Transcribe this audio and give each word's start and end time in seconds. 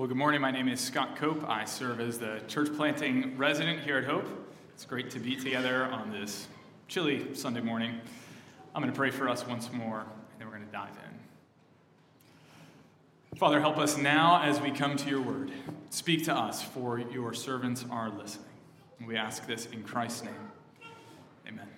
Well, 0.00 0.08
good 0.08 0.16
morning. 0.16 0.40
My 0.40 0.50
name 0.50 0.66
is 0.66 0.80
Scott 0.80 1.16
Cope. 1.16 1.46
I 1.46 1.66
serve 1.66 2.00
as 2.00 2.18
the 2.18 2.40
church 2.48 2.74
planting 2.74 3.36
resident 3.36 3.80
here 3.80 3.98
at 3.98 4.04
Hope. 4.04 4.24
It's 4.72 4.86
great 4.86 5.10
to 5.10 5.18
be 5.18 5.36
together 5.36 5.84
on 5.84 6.10
this 6.10 6.48
chilly 6.88 7.34
Sunday 7.34 7.60
morning. 7.60 8.00
I'm 8.74 8.80
going 8.80 8.90
to 8.90 8.96
pray 8.96 9.10
for 9.10 9.28
us 9.28 9.46
once 9.46 9.70
more, 9.70 9.98
and 10.00 10.08
then 10.38 10.48
we're 10.48 10.54
going 10.54 10.64
to 10.64 10.72
dive 10.72 10.96
in. 13.30 13.36
Father, 13.36 13.60
help 13.60 13.76
us 13.76 13.98
now 13.98 14.40
as 14.42 14.58
we 14.58 14.70
come 14.70 14.96
to 14.96 15.10
your 15.10 15.20
word. 15.20 15.50
Speak 15.90 16.24
to 16.24 16.34
us, 16.34 16.62
for 16.62 16.98
your 16.98 17.34
servants 17.34 17.84
are 17.90 18.08
listening. 18.08 18.46
And 19.00 19.06
we 19.06 19.18
ask 19.18 19.46
this 19.46 19.66
in 19.66 19.82
Christ's 19.82 20.24
name. 20.24 20.50
Amen. 21.46 21.68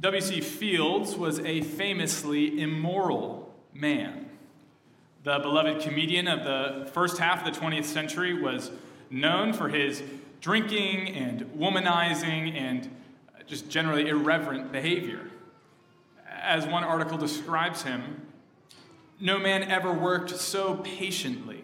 W.C. 0.00 0.40
Fields 0.40 1.14
was 1.14 1.40
a 1.40 1.60
famously 1.60 2.58
immoral 2.58 3.54
man. 3.74 4.27
The 5.28 5.38
beloved 5.40 5.82
comedian 5.82 6.26
of 6.26 6.42
the 6.42 6.90
first 6.94 7.18
half 7.18 7.46
of 7.46 7.52
the 7.52 7.60
20th 7.60 7.84
century 7.84 8.32
was 8.32 8.70
known 9.10 9.52
for 9.52 9.68
his 9.68 10.02
drinking 10.40 11.14
and 11.14 11.42
womanizing 11.54 12.54
and 12.54 12.88
just 13.46 13.68
generally 13.68 14.08
irreverent 14.08 14.72
behavior. 14.72 15.20
As 16.26 16.66
one 16.66 16.82
article 16.82 17.18
describes 17.18 17.82
him, 17.82 18.26
no 19.20 19.38
man 19.38 19.64
ever 19.64 19.92
worked 19.92 20.30
so 20.30 20.76
patiently 20.76 21.62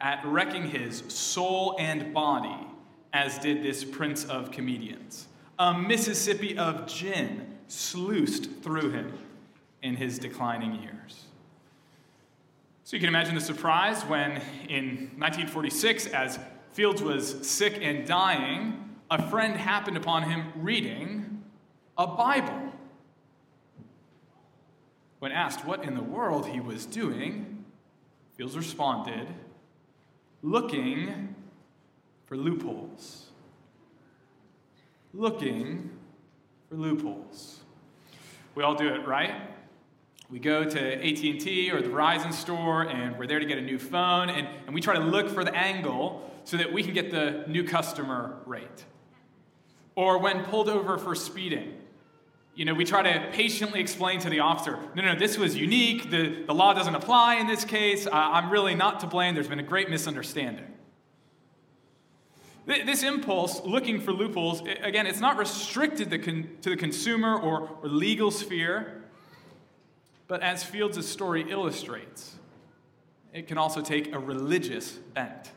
at 0.00 0.24
wrecking 0.24 0.70
his 0.70 1.04
soul 1.08 1.76
and 1.78 2.14
body 2.14 2.66
as 3.12 3.38
did 3.40 3.62
this 3.62 3.84
prince 3.84 4.24
of 4.24 4.50
comedians. 4.50 5.28
A 5.58 5.74
Mississippi 5.74 6.56
of 6.56 6.86
gin 6.86 7.58
sluiced 7.68 8.62
through 8.62 8.92
him 8.92 9.18
in 9.82 9.96
his 9.96 10.18
declining 10.18 10.76
years. 10.76 11.26
So 12.84 12.96
you 12.96 13.00
can 13.00 13.08
imagine 13.08 13.36
the 13.36 13.40
surprise 13.40 14.02
when, 14.02 14.42
in 14.68 15.10
1946, 15.16 16.08
as 16.08 16.38
Fields 16.72 17.00
was 17.00 17.48
sick 17.48 17.78
and 17.80 18.06
dying, 18.06 18.96
a 19.10 19.30
friend 19.30 19.54
happened 19.54 19.96
upon 19.96 20.24
him 20.24 20.52
reading 20.56 21.44
a 21.96 22.06
Bible. 22.06 22.72
When 25.20 25.30
asked 25.30 25.64
what 25.64 25.84
in 25.84 25.94
the 25.94 26.02
world 26.02 26.46
he 26.46 26.58
was 26.58 26.84
doing, 26.84 27.64
Fields 28.36 28.56
responded, 28.56 29.28
looking 30.42 31.36
for 32.26 32.36
loopholes. 32.36 33.26
Looking 35.14 35.90
for 36.68 36.74
loopholes. 36.74 37.60
We 38.56 38.64
all 38.64 38.74
do 38.74 38.88
it, 38.88 39.06
right? 39.06 39.51
We 40.32 40.38
go 40.38 40.64
to 40.64 40.94
AT&T 40.94 41.70
or 41.70 41.82
the 41.82 41.90
Verizon 41.90 42.32
store 42.32 42.88
and 42.88 43.18
we're 43.18 43.26
there 43.26 43.38
to 43.38 43.44
get 43.44 43.58
a 43.58 43.62
new 43.62 43.78
phone 43.78 44.30
and, 44.30 44.48
and 44.64 44.74
we 44.74 44.80
try 44.80 44.94
to 44.94 45.04
look 45.04 45.28
for 45.28 45.44
the 45.44 45.54
angle 45.54 46.32
so 46.44 46.56
that 46.56 46.72
we 46.72 46.82
can 46.82 46.94
get 46.94 47.10
the 47.10 47.44
new 47.48 47.62
customer 47.62 48.38
rate. 48.46 48.86
Or 49.94 50.16
when 50.16 50.42
pulled 50.44 50.70
over 50.70 50.96
for 50.96 51.14
speeding, 51.14 51.74
you 52.54 52.64
know, 52.64 52.72
we 52.72 52.86
try 52.86 53.02
to 53.02 53.28
patiently 53.32 53.80
explain 53.80 54.20
to 54.20 54.30
the 54.30 54.40
officer, 54.40 54.78
no, 54.94 55.02
no, 55.02 55.14
this 55.14 55.36
was 55.36 55.54
unique. 55.54 56.10
The, 56.10 56.44
the 56.46 56.54
law 56.54 56.72
doesn't 56.72 56.94
apply 56.94 57.34
in 57.34 57.46
this 57.46 57.66
case. 57.66 58.08
I'm 58.10 58.50
really 58.50 58.74
not 58.74 59.00
to 59.00 59.06
blame. 59.06 59.34
There's 59.34 59.48
been 59.48 59.60
a 59.60 59.62
great 59.62 59.90
misunderstanding. 59.90 60.64
This 62.64 63.02
impulse, 63.02 63.60
looking 63.66 64.00
for 64.00 64.12
loopholes, 64.12 64.62
again, 64.82 65.06
it's 65.06 65.20
not 65.20 65.36
restricted 65.36 66.10
to 66.10 66.70
the 66.70 66.76
consumer 66.76 67.38
or, 67.38 67.68
or 67.82 67.88
legal 67.88 68.30
sphere, 68.30 69.01
but 70.32 70.40
as 70.40 70.64
Fields' 70.64 71.06
story 71.06 71.44
illustrates, 71.50 72.36
it 73.34 73.46
can 73.46 73.58
also 73.58 73.82
take 73.82 74.14
a 74.14 74.18
religious 74.18 74.92
bent. 74.92 75.52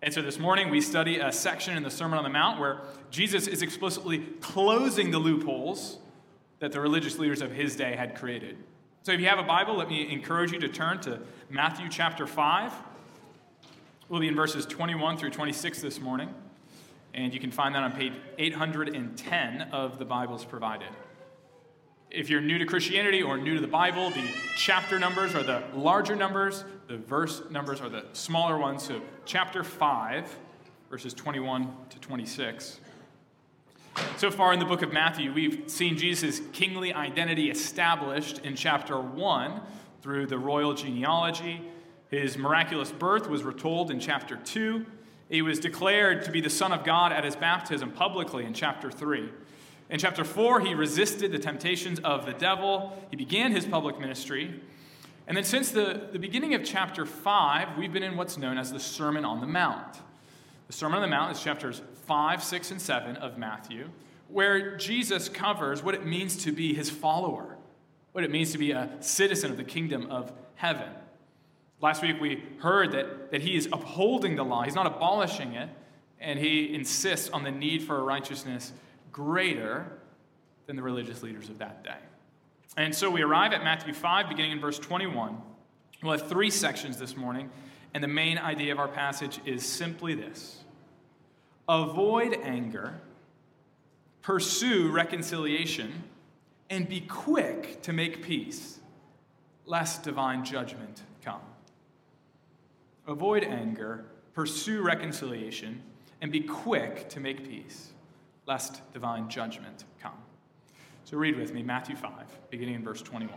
And 0.00 0.14
so 0.14 0.22
this 0.22 0.38
morning 0.38 0.70
we 0.70 0.80
study 0.80 1.18
a 1.18 1.32
section 1.32 1.76
in 1.76 1.82
the 1.82 1.90
Sermon 1.90 2.16
on 2.16 2.22
the 2.22 2.30
Mount 2.30 2.60
where 2.60 2.82
Jesus 3.10 3.48
is 3.48 3.62
explicitly 3.62 4.20
closing 4.40 5.10
the 5.10 5.18
loopholes 5.18 5.98
that 6.60 6.70
the 6.70 6.78
religious 6.78 7.18
leaders 7.18 7.42
of 7.42 7.50
his 7.50 7.74
day 7.74 7.96
had 7.96 8.14
created. 8.14 8.58
So 9.02 9.10
if 9.10 9.18
you 9.18 9.26
have 9.26 9.40
a 9.40 9.42
Bible, 9.42 9.74
let 9.74 9.88
me 9.88 10.08
encourage 10.08 10.52
you 10.52 10.60
to 10.60 10.68
turn 10.68 11.00
to 11.00 11.18
Matthew 11.48 11.88
chapter 11.88 12.28
5. 12.28 12.72
We'll 14.08 14.20
be 14.20 14.28
in 14.28 14.36
verses 14.36 14.66
21 14.66 15.16
through 15.16 15.30
26 15.30 15.82
this 15.82 15.98
morning, 15.98 16.32
and 17.12 17.34
you 17.34 17.40
can 17.40 17.50
find 17.50 17.74
that 17.74 17.82
on 17.82 17.90
page 17.90 18.12
810 18.38 19.62
of 19.72 19.98
the 19.98 20.04
Bibles 20.04 20.44
provided. 20.44 20.90
If 22.10 22.28
you're 22.28 22.40
new 22.40 22.58
to 22.58 22.66
Christianity 22.66 23.22
or 23.22 23.38
new 23.38 23.54
to 23.54 23.60
the 23.60 23.66
Bible, 23.66 24.10
the 24.10 24.24
chapter 24.56 24.98
numbers 24.98 25.34
are 25.34 25.42
the 25.42 25.62
larger 25.74 26.16
numbers, 26.16 26.64
the 26.88 26.96
verse 26.98 27.42
numbers 27.50 27.80
are 27.80 27.88
the 27.88 28.04
smaller 28.12 28.58
ones. 28.58 28.82
So, 28.82 29.00
chapter 29.24 29.62
5, 29.62 30.36
verses 30.90 31.14
21 31.14 31.72
to 31.90 31.98
26. 32.00 32.80
So 34.16 34.30
far 34.30 34.52
in 34.52 34.58
the 34.58 34.64
book 34.64 34.82
of 34.82 34.92
Matthew, 34.92 35.32
we've 35.32 35.64
seen 35.68 35.96
Jesus' 35.96 36.40
kingly 36.52 36.92
identity 36.92 37.50
established 37.50 38.38
in 38.40 38.56
chapter 38.56 39.00
1 39.00 39.60
through 40.02 40.26
the 40.26 40.38
royal 40.38 40.74
genealogy 40.74 41.62
his 42.10 42.36
miraculous 42.36 42.90
birth 42.90 43.28
was 43.28 43.44
retold 43.44 43.90
in 43.90 44.00
chapter 44.00 44.36
2. 44.36 44.84
He 45.28 45.42
was 45.42 45.60
declared 45.60 46.24
to 46.24 46.32
be 46.32 46.40
the 46.40 46.50
Son 46.50 46.72
of 46.72 46.84
God 46.84 47.12
at 47.12 47.24
his 47.24 47.36
baptism 47.36 47.92
publicly 47.92 48.44
in 48.44 48.52
chapter 48.52 48.90
3. 48.90 49.30
In 49.90 49.98
chapter 49.98 50.22
4, 50.22 50.60
he 50.60 50.74
resisted 50.74 51.32
the 51.32 51.38
temptations 51.38 51.98
of 52.00 52.24
the 52.24 52.32
devil. 52.32 52.96
He 53.10 53.16
began 53.16 53.50
his 53.50 53.66
public 53.66 53.98
ministry. 53.98 54.60
And 55.26 55.36
then, 55.36 55.42
since 55.42 55.72
the, 55.72 56.08
the 56.12 56.18
beginning 56.18 56.54
of 56.54 56.64
chapter 56.64 57.04
5, 57.04 57.76
we've 57.76 57.92
been 57.92 58.04
in 58.04 58.16
what's 58.16 58.38
known 58.38 58.56
as 58.56 58.72
the 58.72 58.78
Sermon 58.78 59.24
on 59.24 59.40
the 59.40 59.48
Mount. 59.48 59.98
The 60.68 60.72
Sermon 60.72 60.96
on 60.96 61.02
the 61.02 61.08
Mount 61.08 61.36
is 61.36 61.42
chapters 61.42 61.82
5, 62.06 62.42
6, 62.42 62.70
and 62.70 62.80
7 62.80 63.16
of 63.16 63.36
Matthew, 63.36 63.88
where 64.28 64.76
Jesus 64.76 65.28
covers 65.28 65.82
what 65.82 65.96
it 65.96 66.06
means 66.06 66.36
to 66.44 66.52
be 66.52 66.72
his 66.72 66.88
follower, 66.88 67.56
what 68.12 68.22
it 68.22 68.30
means 68.30 68.52
to 68.52 68.58
be 68.58 68.70
a 68.70 68.90
citizen 69.00 69.50
of 69.50 69.56
the 69.56 69.64
kingdom 69.64 70.08
of 70.08 70.32
heaven. 70.54 70.88
Last 71.80 72.00
week 72.02 72.20
we 72.20 72.44
heard 72.60 72.92
that, 72.92 73.32
that 73.32 73.42
he 73.42 73.56
is 73.56 73.66
upholding 73.72 74.36
the 74.36 74.44
law, 74.44 74.62
he's 74.62 74.74
not 74.76 74.86
abolishing 74.86 75.54
it, 75.54 75.68
and 76.20 76.38
he 76.38 76.72
insists 76.72 77.28
on 77.30 77.42
the 77.42 77.50
need 77.50 77.82
for 77.82 78.04
righteousness 78.04 78.72
greater 79.12 79.86
than 80.66 80.76
the 80.76 80.82
religious 80.82 81.22
leaders 81.22 81.48
of 81.48 81.58
that 81.58 81.82
day. 81.84 81.98
And 82.76 82.94
so 82.94 83.10
we 83.10 83.22
arrive 83.22 83.52
at 83.52 83.64
Matthew 83.64 83.92
5, 83.92 84.28
beginning 84.28 84.52
in 84.52 84.60
verse 84.60 84.78
21. 84.78 85.36
We'll 86.02 86.12
have 86.12 86.28
three 86.28 86.50
sections 86.50 86.96
this 86.96 87.16
morning, 87.16 87.50
and 87.92 88.02
the 88.02 88.08
main 88.08 88.38
idea 88.38 88.72
of 88.72 88.78
our 88.78 88.88
passage 88.88 89.40
is 89.44 89.64
simply 89.64 90.14
this 90.14 90.64
Avoid 91.68 92.38
anger, 92.42 93.00
pursue 94.22 94.90
reconciliation, 94.90 96.04
and 96.70 96.88
be 96.88 97.00
quick 97.00 97.82
to 97.82 97.92
make 97.92 98.22
peace, 98.22 98.78
lest 99.66 100.04
divine 100.04 100.44
judgment 100.44 101.02
come. 101.24 101.40
Avoid 103.06 103.44
anger, 103.44 104.04
pursue 104.34 104.82
reconciliation, 104.82 105.82
and 106.20 106.30
be 106.30 106.40
quick 106.40 107.08
to 107.10 107.20
make 107.20 107.48
peace, 107.48 107.90
lest 108.46 108.80
divine 108.92 109.28
judgment 109.28 109.84
come. 110.00 110.14
So 111.04 111.16
read 111.16 111.36
with 111.36 111.52
me 111.52 111.62
Matthew 111.62 111.96
5, 111.96 112.12
beginning 112.50 112.76
in 112.76 112.84
verse 112.84 113.02
21. 113.02 113.36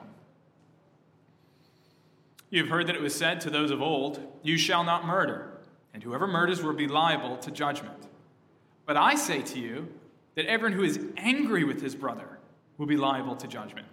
You 2.49 2.61
have 2.61 2.69
heard 2.69 2.87
that 2.87 2.95
it 2.95 3.01
was 3.01 3.15
said 3.15 3.41
to 3.41 3.49
those 3.49 3.71
of 3.71 3.81
old, 3.81 4.19
You 4.43 4.57
shall 4.57 4.83
not 4.83 5.05
murder, 5.05 5.57
and 5.93 6.03
whoever 6.03 6.27
murders 6.27 6.61
will 6.61 6.73
be 6.73 6.87
liable 6.87 7.37
to 7.37 7.51
judgment. 7.51 8.07
But 8.85 8.97
I 8.97 9.15
say 9.15 9.41
to 9.41 9.59
you 9.59 9.87
that 10.35 10.45
everyone 10.45 10.77
who 10.77 10.83
is 10.83 10.99
angry 11.17 11.63
with 11.63 11.81
his 11.81 11.95
brother 11.95 12.37
will 12.77 12.85
be 12.85 12.97
liable 12.97 13.35
to 13.37 13.47
judgment. 13.47 13.87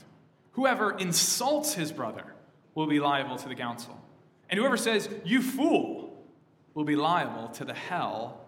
Whoever 0.52 0.96
insults 0.98 1.74
his 1.74 1.92
brother 1.92 2.34
will 2.74 2.86
be 2.86 3.00
liable 3.00 3.36
to 3.36 3.48
the 3.48 3.54
council. 3.54 3.98
And 4.48 4.58
whoever 4.58 4.76
says, 4.76 5.08
You 5.24 5.42
fool, 5.42 6.10
will 6.74 6.84
be 6.84 6.96
liable 6.96 7.48
to 7.48 7.64
the 7.64 7.74
hell 7.74 8.40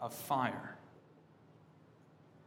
of 0.00 0.14
fire. 0.14 0.67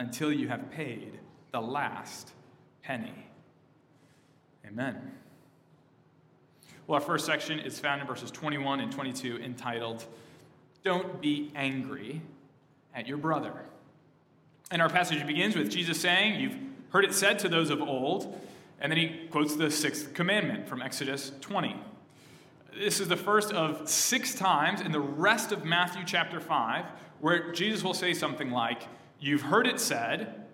until 0.00 0.32
you 0.32 0.48
have 0.48 0.70
paid 0.70 1.18
the 1.52 1.60
last 1.60 2.32
penny. 2.82 3.26
Amen. 4.66 5.12
Well, 6.86 6.98
our 6.98 7.06
first 7.06 7.26
section 7.26 7.60
is 7.60 7.78
found 7.78 8.00
in 8.00 8.06
verses 8.06 8.30
21 8.30 8.80
and 8.80 8.90
22, 8.90 9.36
entitled, 9.36 10.06
Don't 10.82 11.20
Be 11.20 11.52
Angry 11.54 12.22
at 12.94 13.06
Your 13.06 13.18
Brother. 13.18 13.52
And 14.70 14.80
our 14.80 14.88
passage 14.88 15.24
begins 15.26 15.54
with 15.54 15.70
Jesus 15.70 16.00
saying, 16.00 16.40
You've 16.40 16.56
heard 16.88 17.04
it 17.04 17.12
said 17.12 17.38
to 17.40 17.50
those 17.50 17.68
of 17.68 17.82
old, 17.82 18.40
and 18.80 18.90
then 18.90 18.98
he 18.98 19.28
quotes 19.30 19.54
the 19.54 19.70
sixth 19.70 20.14
commandment 20.14 20.66
from 20.66 20.80
Exodus 20.80 21.30
20. 21.42 21.76
This 22.74 23.00
is 23.00 23.08
the 23.08 23.16
first 23.18 23.52
of 23.52 23.86
six 23.86 24.34
times 24.34 24.80
in 24.80 24.92
the 24.92 25.00
rest 25.00 25.52
of 25.52 25.66
Matthew 25.66 26.04
chapter 26.06 26.40
5 26.40 26.86
where 27.20 27.52
Jesus 27.52 27.84
will 27.84 27.92
say 27.92 28.14
something 28.14 28.50
like, 28.50 28.84
You've 29.20 29.42
heard 29.42 29.66
it 29.66 29.78
said, 29.78 30.46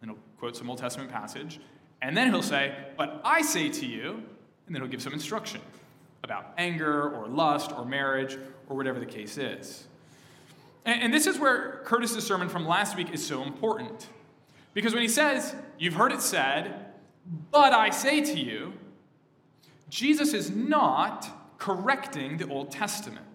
and 0.00 0.10
he'll 0.10 0.20
quote 0.38 0.56
some 0.56 0.70
Old 0.70 0.78
Testament 0.78 1.10
passage, 1.10 1.60
and 2.00 2.16
then 2.16 2.30
he'll 2.30 2.42
say, 2.42 2.74
But 2.96 3.20
I 3.24 3.42
say 3.42 3.68
to 3.68 3.86
you, 3.86 4.22
and 4.66 4.74
then 4.74 4.82
he'll 4.82 4.90
give 4.90 5.02
some 5.02 5.12
instruction 5.12 5.60
about 6.24 6.54
anger 6.58 7.10
or 7.10 7.28
lust 7.28 7.72
or 7.72 7.84
marriage 7.84 8.38
or 8.68 8.76
whatever 8.76 8.98
the 8.98 9.06
case 9.06 9.38
is. 9.38 9.86
And, 10.84 11.02
and 11.02 11.14
this 11.14 11.26
is 11.26 11.38
where 11.38 11.82
Curtis's 11.84 12.26
sermon 12.26 12.48
from 12.48 12.66
last 12.66 12.96
week 12.96 13.12
is 13.12 13.24
so 13.24 13.42
important. 13.42 14.08
Because 14.74 14.92
when 14.92 15.02
he 15.02 15.08
says, 15.08 15.54
You've 15.78 15.94
heard 15.94 16.12
it 16.12 16.22
said, 16.22 16.86
but 17.50 17.72
I 17.72 17.90
say 17.90 18.20
to 18.22 18.38
you, 18.38 18.72
Jesus 19.88 20.32
is 20.32 20.50
not 20.50 21.58
correcting 21.58 22.36
the 22.36 22.48
Old 22.48 22.70
Testament, 22.70 23.26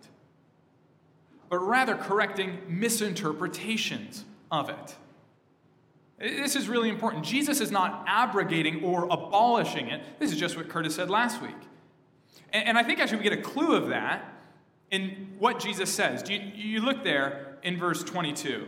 but 1.50 1.60
rather 1.60 1.96
correcting 1.96 2.60
misinterpretations 2.68 4.26
of 4.52 4.70
it. 4.70 4.96
This 6.20 6.56
is 6.56 6.70
really 6.70 6.90
important. 6.90 7.26
Jesus 7.26 7.62
is 7.62 7.72
not 7.72 8.04
abrogating 8.08 8.84
or 8.84 9.06
abolishing 9.06 9.88
it. 9.88 10.04
This 10.20 10.32
is 10.32 10.40
just 10.40 10.56
what 10.56 10.70
Curtis 10.70 10.96
said 10.96 11.10
last 11.10 11.42
week. 11.42 11.56
And, 12.54 12.68
and 12.68 12.78
I 12.78 12.84
think 12.84 13.00
actually 13.00 13.18
we 13.18 13.24
get 13.24 13.34
a 13.34 13.42
clue 13.42 13.76
of 13.76 13.90
that 13.90 14.32
in 14.92 15.30
what 15.40 15.60
Jesus 15.60 15.90
says. 15.90 16.30
You, 16.30 16.40
you 16.54 16.82
look 16.82 17.04
there 17.04 17.58
in 17.64 17.80
verse 17.80 18.04
22. 18.04 18.68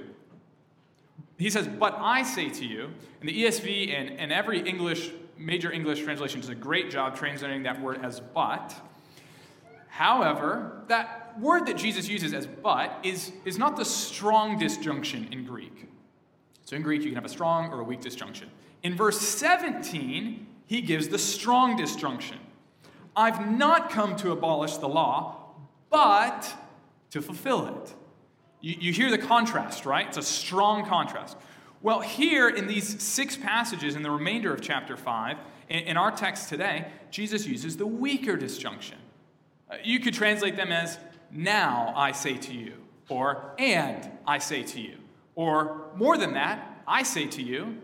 He 1.37 1.49
says, 1.49 1.67
But 1.67 1.95
I 1.99 2.23
say 2.23 2.49
to 2.49 2.65
you, 2.65 2.89
and 3.19 3.29
the 3.29 3.43
ESV 3.43 3.93
and, 3.93 4.19
and 4.19 4.31
every 4.31 4.59
English, 4.61 5.11
major 5.37 5.71
English 5.71 6.01
translation 6.01 6.39
does 6.39 6.49
a 6.49 6.55
great 6.55 6.89
job 6.89 7.15
translating 7.15 7.63
that 7.63 7.81
word 7.81 8.03
as 8.03 8.19
but. 8.19 8.73
However, 9.89 10.83
that 10.87 11.22
word 11.39 11.65
that 11.67 11.77
Jesus 11.77 12.07
uses 12.07 12.33
as 12.33 12.47
but 12.47 12.99
is, 13.03 13.31
is 13.45 13.57
not 13.57 13.75
the 13.75 13.85
strong 13.85 14.57
disjunction 14.57 15.29
in 15.31 15.45
Greek. 15.45 15.89
So 16.65 16.75
in 16.75 16.81
Greek, 16.81 17.01
you 17.01 17.07
can 17.07 17.15
have 17.15 17.25
a 17.25 17.29
strong 17.29 17.71
or 17.71 17.81
a 17.81 17.83
weak 17.83 18.01
disjunction. 18.01 18.49
In 18.83 18.95
verse 18.95 19.19
17, 19.19 20.47
he 20.65 20.81
gives 20.81 21.09
the 21.09 21.19
strong 21.19 21.77
disjunction. 21.77 22.39
I've 23.15 23.49
not 23.49 23.89
come 23.89 24.15
to 24.17 24.31
abolish 24.31 24.77
the 24.77 24.87
law, 24.87 25.51
but 25.89 26.51
to 27.11 27.21
fulfill 27.21 27.67
it. 27.67 27.93
You, 28.61 28.75
you 28.79 28.93
hear 28.93 29.11
the 29.11 29.17
contrast, 29.17 29.85
right? 29.85 30.07
It's 30.07 30.17
a 30.17 30.23
strong 30.23 30.85
contrast. 30.85 31.37
Well, 31.81 31.99
here 31.99 32.47
in 32.49 32.65
these 32.65 33.03
six 33.03 33.35
passages 33.35 33.95
in 33.95 34.03
the 34.03 34.11
remainder 34.11 34.53
of 34.53 34.61
chapter 34.61 34.95
5, 34.95 35.37
in, 35.69 35.79
in 35.79 35.97
our 35.97 36.11
text 36.11 36.49
today, 36.49 36.87
Jesus 37.11 37.45
uses 37.45 37.77
the 37.77 37.85
weaker 37.85 38.37
disjunction. 38.37 38.97
Uh, 39.69 39.75
you 39.83 39.99
could 39.99 40.13
translate 40.13 40.55
them 40.55 40.71
as, 40.71 40.97
now 41.33 41.93
I 41.95 42.11
say 42.11 42.37
to 42.37 42.53
you, 42.53 42.73
or 43.09 43.53
and 43.57 44.09
I 44.25 44.37
say 44.37 44.63
to 44.63 44.79
you, 44.79 44.97
or 45.35 45.87
more 45.95 46.17
than 46.17 46.33
that, 46.33 46.83
I 46.87 47.03
say 47.03 47.27
to 47.27 47.41
you. 47.41 47.77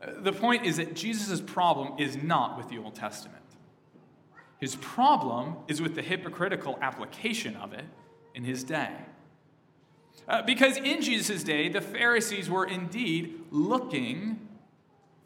The 0.00 0.32
point 0.32 0.66
is 0.66 0.78
that 0.78 0.94
Jesus' 0.94 1.40
problem 1.40 1.98
is 1.98 2.22
not 2.22 2.58
with 2.58 2.68
the 2.68 2.78
Old 2.78 2.94
Testament. 2.94 3.38
His 4.58 4.76
problem 4.76 5.56
is 5.68 5.80
with 5.80 5.94
the 5.94 6.02
hypocritical 6.02 6.78
application 6.80 7.56
of 7.56 7.72
it 7.72 7.84
in 8.34 8.44
his 8.44 8.64
day. 8.64 8.92
Uh, 10.28 10.42
because 10.42 10.76
in 10.76 11.02
Jesus' 11.02 11.42
day, 11.42 11.68
the 11.68 11.80
Pharisees 11.80 12.48
were 12.48 12.64
indeed 12.64 13.40
looking 13.50 14.48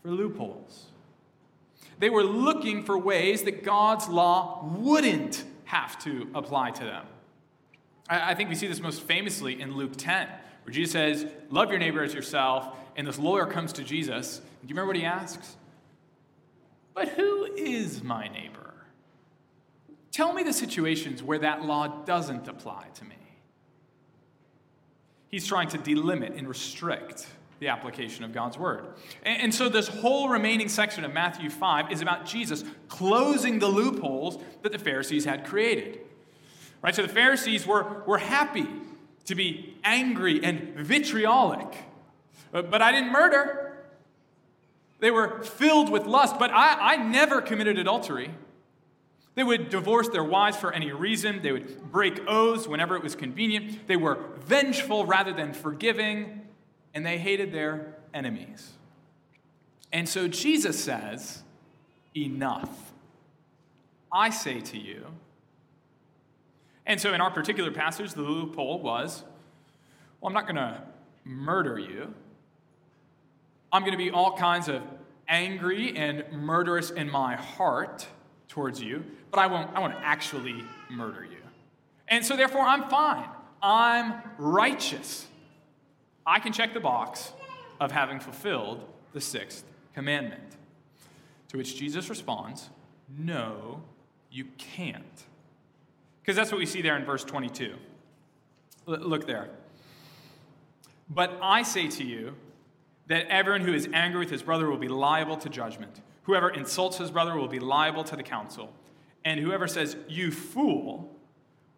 for 0.02 0.10
loopholes. 0.10 0.86
They 1.98 2.10
were 2.10 2.24
looking 2.24 2.84
for 2.84 2.96
ways 2.98 3.42
that 3.42 3.62
God's 3.62 4.08
law 4.08 4.64
wouldn't 4.78 5.44
have 5.64 5.98
to 6.04 6.28
apply 6.34 6.70
to 6.72 6.84
them. 6.84 7.06
I, 8.08 8.32
I 8.32 8.34
think 8.34 8.48
we 8.48 8.54
see 8.54 8.66
this 8.66 8.80
most 8.80 9.02
famously 9.02 9.60
in 9.60 9.76
Luke 9.76 9.92
10, 9.96 10.28
where 10.64 10.72
Jesus 10.72 10.92
says, 10.92 11.26
Love 11.50 11.70
your 11.70 11.78
neighbor 11.78 12.02
as 12.02 12.14
yourself. 12.14 12.76
And 12.96 13.06
this 13.06 13.18
lawyer 13.18 13.46
comes 13.46 13.72
to 13.74 13.84
Jesus. 13.84 14.38
Do 14.38 14.42
you 14.62 14.74
remember 14.74 14.88
what 14.88 14.96
he 14.96 15.04
asks? 15.04 15.56
But 16.94 17.10
who 17.10 17.44
is 17.56 18.02
my 18.02 18.28
neighbor? 18.28 18.74
Tell 20.12 20.32
me 20.32 20.42
the 20.42 20.52
situations 20.54 21.22
where 21.22 21.38
that 21.40 21.62
law 21.62 21.88
doesn't 22.04 22.48
apply 22.48 22.86
to 22.94 23.04
me. 23.04 23.16
He's 25.28 25.46
trying 25.46 25.68
to 25.68 25.78
delimit 25.78 26.38
and 26.38 26.48
restrict 26.48 27.26
the 27.58 27.68
application 27.68 28.24
of 28.24 28.32
God's 28.32 28.56
word. 28.56 28.86
And, 29.24 29.42
and, 29.42 29.54
so, 29.54 29.68
this 29.68 29.88
whole 29.88 30.30
remaining 30.30 30.68
section 30.68 31.04
of 31.04 31.12
Matthew 31.12 31.50
5 31.50 31.92
is 31.92 32.00
about 32.00 32.24
Jesus 32.24 32.64
closing 32.88 33.58
the 33.58 33.66
loopholes 33.66 34.38
that 34.62 34.72
the 34.72 34.78
Pharisees 34.78 35.24
had 35.26 35.44
created. 35.44 36.00
Right? 36.82 36.94
So, 36.94 37.02
the 37.02 37.08
Pharisees 37.08 37.66
were, 37.66 38.02
were 38.06 38.18
happy 38.18 38.66
to 39.26 39.34
be 39.34 39.74
angry 39.84 40.42
and 40.42 40.74
vitriolic. 40.76 41.76
But, 42.52 42.70
but 42.70 42.80
I 42.80 42.92
didn't 42.92 43.12
murder. 43.12 43.76
They 45.00 45.10
were 45.10 45.42
filled 45.42 45.90
with 45.90 46.06
lust, 46.06 46.38
but 46.38 46.50
I, 46.50 46.94
I 46.94 46.96
never 46.96 47.42
committed 47.42 47.78
adultery. 47.78 48.30
They 49.34 49.44
would 49.44 49.68
divorce 49.68 50.08
their 50.08 50.24
wives 50.24 50.56
for 50.56 50.72
any 50.72 50.92
reason. 50.92 51.42
They 51.42 51.52
would 51.52 51.92
break 51.92 52.26
oaths 52.26 52.66
whenever 52.66 52.96
it 52.96 53.02
was 53.02 53.14
convenient. 53.14 53.86
They 53.86 53.96
were 53.96 54.18
vengeful 54.38 55.04
rather 55.04 55.32
than 55.32 55.52
forgiving, 55.52 56.40
and 56.94 57.04
they 57.04 57.18
hated 57.18 57.52
their 57.52 57.98
enemies. 58.14 58.72
And 59.92 60.08
so 60.08 60.26
Jesus 60.26 60.82
says, 60.82 61.42
Enough. 62.16 62.70
I 64.10 64.30
say 64.30 64.60
to 64.60 64.78
you. 64.78 65.04
And 66.86 67.00
so 67.00 67.12
in 67.12 67.20
our 67.20 67.30
particular 67.30 67.70
passage, 67.70 68.14
the 68.14 68.22
loophole 68.22 68.80
was 68.80 69.24
well, 70.20 70.28
I'm 70.28 70.32
not 70.32 70.44
going 70.44 70.56
to 70.56 70.82
murder 71.24 71.78
you. 71.78 72.14
I'm 73.72 73.82
going 73.82 73.92
to 73.92 73.98
be 73.98 74.10
all 74.10 74.36
kinds 74.36 74.68
of 74.68 74.82
angry 75.28 75.96
and 75.96 76.24
murderous 76.32 76.90
in 76.90 77.10
my 77.10 77.36
heart 77.36 78.06
towards 78.48 78.80
you, 78.80 79.04
but 79.30 79.40
I 79.40 79.46
won't, 79.46 79.74
I 79.74 79.80
won't 79.80 79.96
actually 80.02 80.64
murder 80.88 81.24
you. 81.24 81.38
And 82.08 82.24
so, 82.24 82.36
therefore, 82.36 82.62
I'm 82.62 82.88
fine. 82.88 83.28
I'm 83.60 84.22
righteous. 84.38 85.26
I 86.24 86.38
can 86.38 86.52
check 86.52 86.72
the 86.72 86.80
box 86.80 87.32
of 87.80 87.90
having 87.90 88.20
fulfilled 88.20 88.84
the 89.12 89.20
sixth 89.20 89.64
commandment. 89.94 90.42
To 91.48 91.58
which 91.58 91.76
Jesus 91.76 92.08
responds, 92.08 92.70
No, 93.18 93.82
you 94.30 94.46
can't. 94.58 95.24
Because 96.26 96.36
that's 96.36 96.50
what 96.50 96.58
we 96.58 96.66
see 96.66 96.82
there 96.82 96.96
in 96.96 97.04
verse 97.04 97.22
22. 97.22 97.76
L- 98.88 98.98
look 98.98 99.28
there. 99.28 99.48
But 101.08 101.38
I 101.40 101.62
say 101.62 101.86
to 101.86 102.04
you 102.04 102.34
that 103.06 103.28
everyone 103.28 103.60
who 103.60 103.72
is 103.72 103.88
angry 103.92 104.18
with 104.18 104.30
his 104.30 104.42
brother 104.42 104.68
will 104.68 104.76
be 104.76 104.88
liable 104.88 105.36
to 105.36 105.48
judgment. 105.48 106.00
Whoever 106.24 106.50
insults 106.50 106.98
his 106.98 107.12
brother 107.12 107.36
will 107.36 107.46
be 107.46 107.60
liable 107.60 108.02
to 108.02 108.16
the 108.16 108.24
council. 108.24 108.72
And 109.24 109.38
whoever 109.38 109.68
says, 109.68 109.96
You 110.08 110.32
fool, 110.32 111.16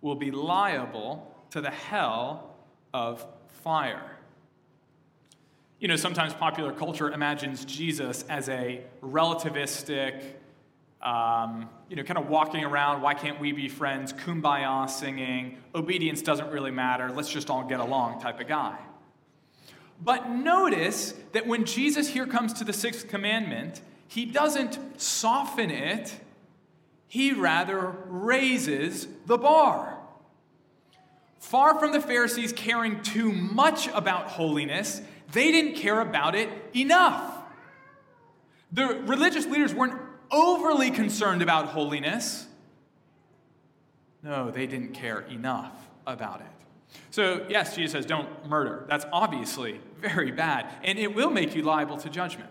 will 0.00 0.14
be 0.14 0.31
liable 0.31 1.31
to 1.50 1.61
the 1.61 1.71
hell 1.71 2.57
of 2.95 3.26
fire. 3.62 4.17
You 5.78 5.88
know, 5.88 5.97
sometimes 5.97 6.33
popular 6.33 6.73
culture 6.73 7.12
imagines 7.12 7.67
Jesus 7.67 8.25
as 8.31 8.49
a 8.49 8.81
relativistic, 9.02 10.23
um, 11.02 11.69
you 11.88 11.97
know, 11.97 12.02
kind 12.02 12.19
of 12.19 12.28
walking 12.28 12.64
around, 12.64 13.02
why 13.02 13.14
can't 13.14 13.40
we 13.40 13.52
be 13.52 13.69
friends, 13.69 14.12
kumbaya 14.12 14.88
singing, 14.90 15.59
obedience 15.75 16.23
doesn't 16.23 16.50
really 16.50 16.71
matter, 16.71 17.11
let's 17.11 17.31
just 17.31 17.50
all 17.50 17.64
get 17.64 17.81
along 17.81 18.21
type 18.21 18.40
of 18.40 18.49
guy. 18.49 18.76
But 20.02 20.31
notice 20.31 21.14
that 21.33 21.47
when 21.47 21.64
Jesus 21.64 22.09
here 22.09 22.26
comes 22.26 22.52
to 22.55 22.64
the 22.64 22.73
sixth 22.73 23.09
commandment, 23.09 23.81
he 24.07 24.25
doesn't 24.25 25.00
soften 25.00 25.71
it, 25.71 26.21
he 27.07 27.33
rather 27.33 27.95
raises 28.07 29.09
the 29.26 29.38
bar. 29.38 29.99
Far 31.38 31.78
from 31.78 31.93
the 31.93 32.00
Pharisees 32.00 32.52
caring 32.52 33.02
too 33.02 33.33
much 33.33 33.88
about 33.88 34.26
holiness, 34.28 35.00
they 35.33 35.52
didn't 35.52 35.75
care 35.75 36.00
about 36.00 36.35
it 36.35 36.49
enough. 36.75 37.35
The 38.73 38.87
religious 39.07 39.47
leaders 39.47 39.73
weren't 39.73 39.99
overly 40.31 40.91
concerned 40.91 41.43
about 41.43 41.67
holiness. 41.67 42.47
No, 44.23 44.51
they 44.51 44.67
didn't 44.67 44.95
care 44.95 45.21
enough 45.21 45.73
about 46.07 46.41
it. 46.41 46.47
So, 47.11 47.47
yes, 47.49 47.77
Jesus 47.77 47.93
says, 47.93 48.07
don't 48.07 48.49
murder. 48.49 48.85
That's 48.89 49.05
obviously 49.13 49.81
very 50.01 50.33
bad, 50.33 50.67
and 50.83 50.99
it 50.99 51.15
will 51.15 51.31
make 51.31 51.55
you 51.55 51.63
liable 51.63 51.99
to 51.99 52.09
judgment 52.09 52.51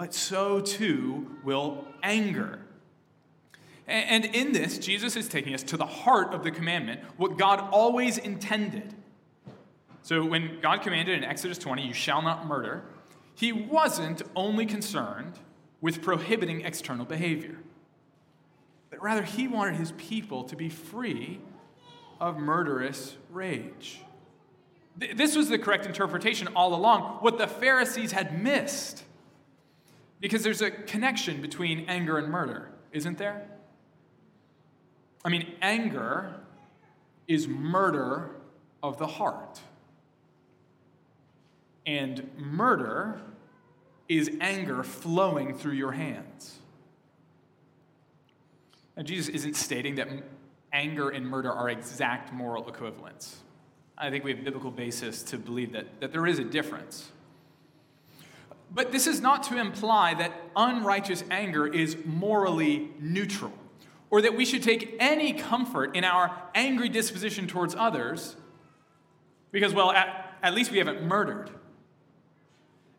but 0.00 0.14
so 0.14 0.62
too 0.62 1.30
will 1.44 1.84
anger. 2.02 2.58
And 3.86 4.24
in 4.24 4.52
this, 4.52 4.78
Jesus 4.78 5.14
is 5.14 5.28
taking 5.28 5.52
us 5.52 5.62
to 5.64 5.76
the 5.76 5.84
heart 5.84 6.32
of 6.32 6.42
the 6.42 6.50
commandment, 6.50 7.02
what 7.18 7.36
God 7.36 7.68
always 7.70 8.16
intended. 8.16 8.94
So 10.00 10.24
when 10.24 10.58
God 10.62 10.80
commanded 10.80 11.18
in 11.18 11.22
Exodus 11.22 11.58
20, 11.58 11.86
you 11.86 11.92
shall 11.92 12.22
not 12.22 12.46
murder, 12.46 12.82
he 13.34 13.52
wasn't 13.52 14.22
only 14.34 14.64
concerned 14.64 15.34
with 15.80 16.02
prohibiting 16.02 16.62
external 16.62 17.04
behavior, 17.04 17.56
but 18.90 19.02
rather 19.02 19.22
he 19.22 19.48
wanted 19.48 19.76
his 19.76 19.92
people 19.92 20.44
to 20.44 20.56
be 20.56 20.68
free 20.68 21.40
of 22.20 22.36
murderous 22.36 23.16
rage. 23.30 24.02
This 25.14 25.34
was 25.36 25.48
the 25.48 25.58
correct 25.58 25.86
interpretation 25.86 26.48
all 26.48 26.74
along, 26.74 27.18
what 27.20 27.38
the 27.38 27.46
Pharisees 27.46 28.12
had 28.12 28.42
missed. 28.42 29.04
Because 30.20 30.42
there's 30.42 30.60
a 30.60 30.70
connection 30.70 31.40
between 31.40 31.86
anger 31.88 32.18
and 32.18 32.28
murder, 32.28 32.70
isn't 32.92 33.16
there? 33.16 33.48
I 35.24 35.30
mean, 35.30 35.54
anger 35.62 36.34
is 37.26 37.48
murder 37.48 38.30
of 38.82 38.98
the 38.98 39.06
heart. 39.06 39.60
And 41.86 42.30
murder 42.36 43.22
is 44.10 44.28
anger 44.40 44.82
flowing 44.82 45.54
through 45.54 45.74
your 45.74 45.92
hands. 45.92 46.58
Now, 48.96 49.04
Jesus 49.04 49.28
isn't 49.28 49.54
stating 49.54 49.94
that 49.94 50.08
anger 50.72 51.10
and 51.10 51.24
murder 51.24 51.52
are 51.52 51.70
exact 51.70 52.32
moral 52.32 52.68
equivalents. 52.68 53.38
I 53.96 54.10
think 54.10 54.24
we 54.24 54.34
have 54.34 54.44
biblical 54.44 54.72
basis 54.72 55.22
to 55.24 55.38
believe 55.38 55.72
that, 55.72 56.00
that 56.00 56.10
there 56.10 56.26
is 56.26 56.40
a 56.40 56.44
difference. 56.44 57.12
But 58.72 58.90
this 58.90 59.06
is 59.06 59.20
not 59.20 59.44
to 59.44 59.58
imply 59.58 60.14
that 60.14 60.32
unrighteous 60.56 61.22
anger 61.30 61.66
is 61.66 61.96
morally 62.04 62.90
neutral, 62.98 63.52
or 64.10 64.22
that 64.22 64.36
we 64.36 64.44
should 64.44 64.64
take 64.64 64.96
any 64.98 65.34
comfort 65.34 65.94
in 65.94 66.02
our 66.02 66.36
angry 66.54 66.88
disposition 66.88 67.46
towards 67.46 67.76
others, 67.76 68.34
because, 69.52 69.72
well, 69.72 69.92
at, 69.92 70.36
at 70.42 70.52
least 70.52 70.72
we 70.72 70.78
haven't 70.78 71.04
murdered. 71.04 71.50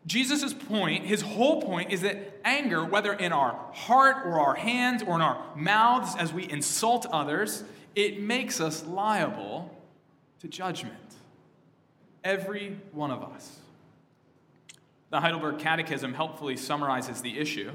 Jesus' 0.06 0.52
point, 0.52 1.04
his 1.06 1.22
whole 1.22 1.62
point, 1.62 1.92
is 1.92 2.00
that 2.00 2.40
anger, 2.44 2.84
whether 2.84 3.12
in 3.12 3.32
our 3.32 3.58
heart 3.72 4.26
or 4.26 4.40
our 4.40 4.54
hands 4.54 5.02
or 5.02 5.14
in 5.14 5.20
our 5.20 5.44
mouths 5.54 6.16
as 6.18 6.32
we 6.32 6.50
insult 6.50 7.06
others, 7.06 7.62
it 7.94 8.20
makes 8.20 8.60
us 8.60 8.84
liable 8.84 9.70
to 10.40 10.48
judgment. 10.48 10.96
Every 12.24 12.78
one 12.92 13.10
of 13.10 13.22
us. 13.22 13.58
The 15.10 15.20
Heidelberg 15.20 15.58
Catechism 15.58 16.14
helpfully 16.14 16.56
summarizes 16.56 17.20
the 17.20 17.38
issue. 17.38 17.70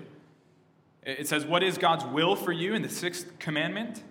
It 1.04 1.28
says, 1.28 1.46
What 1.46 1.64
is 1.64 1.78
God's 1.78 2.04
will 2.04 2.36
for 2.36 2.52
you 2.52 2.74
in 2.74 2.82
the 2.82 2.90
sixth 2.90 3.40
commandment? 3.40 4.04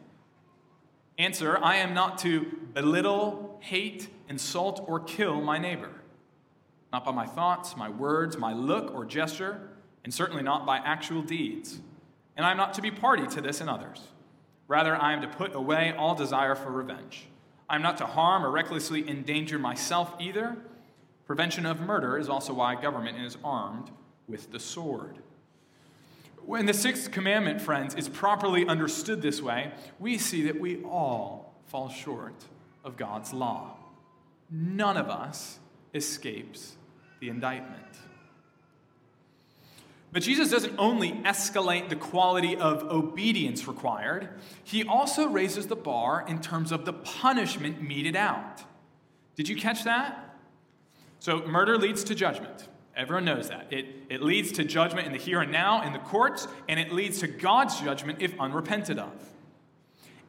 Answer 1.18 1.58
I 1.62 1.76
am 1.76 1.92
not 1.92 2.18
to 2.18 2.46
belittle, 2.72 3.58
hate, 3.60 4.08
insult, 4.28 4.84
or 4.86 5.00
kill 5.00 5.40
my 5.40 5.58
neighbor. 5.58 5.90
Not 6.92 7.04
by 7.04 7.12
my 7.12 7.26
thoughts, 7.26 7.76
my 7.76 7.88
words, 7.88 8.38
my 8.38 8.52
look 8.52 8.94
or 8.94 9.04
gesture, 9.04 9.60
and 10.04 10.12
certainly 10.14 10.42
not 10.42 10.64
by 10.64 10.78
actual 10.78 11.22
deeds. 11.22 11.80
And 12.36 12.46
I 12.46 12.50
am 12.50 12.56
not 12.56 12.74
to 12.74 12.82
be 12.82 12.90
party 12.90 13.26
to 13.28 13.40
this 13.40 13.60
in 13.60 13.68
others. 13.68 14.08
Rather, 14.68 14.96
I 14.96 15.12
am 15.12 15.22
to 15.22 15.28
put 15.28 15.54
away 15.54 15.94
all 15.96 16.14
desire 16.14 16.54
for 16.54 16.70
revenge. 16.70 17.26
I 17.68 17.76
am 17.76 17.82
not 17.82 17.98
to 17.98 18.06
harm 18.06 18.44
or 18.44 18.50
recklessly 18.50 19.08
endanger 19.08 19.58
myself 19.58 20.14
either 20.20 20.56
Prevention 21.26 21.66
of 21.66 21.80
murder 21.80 22.16
is 22.16 22.28
also 22.28 22.54
why 22.54 22.80
government 22.80 23.18
is 23.18 23.36
armed 23.42 23.90
with 24.28 24.52
the 24.52 24.60
sword. 24.60 25.18
When 26.44 26.66
the 26.66 26.74
sixth 26.74 27.10
commandment, 27.10 27.60
friends, 27.60 27.96
is 27.96 28.08
properly 28.08 28.64
understood 28.66 29.22
this 29.22 29.42
way, 29.42 29.72
we 29.98 30.18
see 30.18 30.42
that 30.42 30.60
we 30.60 30.84
all 30.84 31.54
fall 31.66 31.88
short 31.88 32.44
of 32.84 32.96
God's 32.96 33.32
law. 33.32 33.76
None 34.48 34.96
of 34.96 35.10
us 35.10 35.58
escapes 35.96 36.76
the 37.20 37.28
indictment. 37.28 37.82
But 40.12 40.22
Jesus 40.22 40.50
doesn't 40.50 40.76
only 40.78 41.12
escalate 41.12 41.88
the 41.88 41.96
quality 41.96 42.56
of 42.56 42.84
obedience 42.84 43.66
required, 43.66 44.28
he 44.64 44.84
also 44.84 45.28
raises 45.28 45.66
the 45.66 45.76
bar 45.76 46.24
in 46.26 46.40
terms 46.40 46.72
of 46.72 46.84
the 46.84 46.92
punishment 46.92 47.82
meted 47.82 48.16
out. 48.16 48.62
Did 49.34 49.48
you 49.48 49.56
catch 49.56 49.84
that? 49.84 50.38
So, 51.18 51.46
murder 51.46 51.76
leads 51.76 52.04
to 52.04 52.14
judgment. 52.14 52.68
Everyone 52.96 53.26
knows 53.26 53.48
that. 53.50 53.70
It, 53.70 53.86
it 54.08 54.22
leads 54.22 54.52
to 54.52 54.64
judgment 54.64 55.06
in 55.06 55.12
the 55.12 55.18
here 55.18 55.42
and 55.42 55.52
now, 55.52 55.82
in 55.82 55.92
the 55.92 55.98
courts, 55.98 56.48
and 56.66 56.80
it 56.80 56.92
leads 56.92 57.18
to 57.20 57.26
God's 57.26 57.78
judgment 57.80 58.22
if 58.22 58.38
unrepented 58.40 58.98
of. 58.98 59.12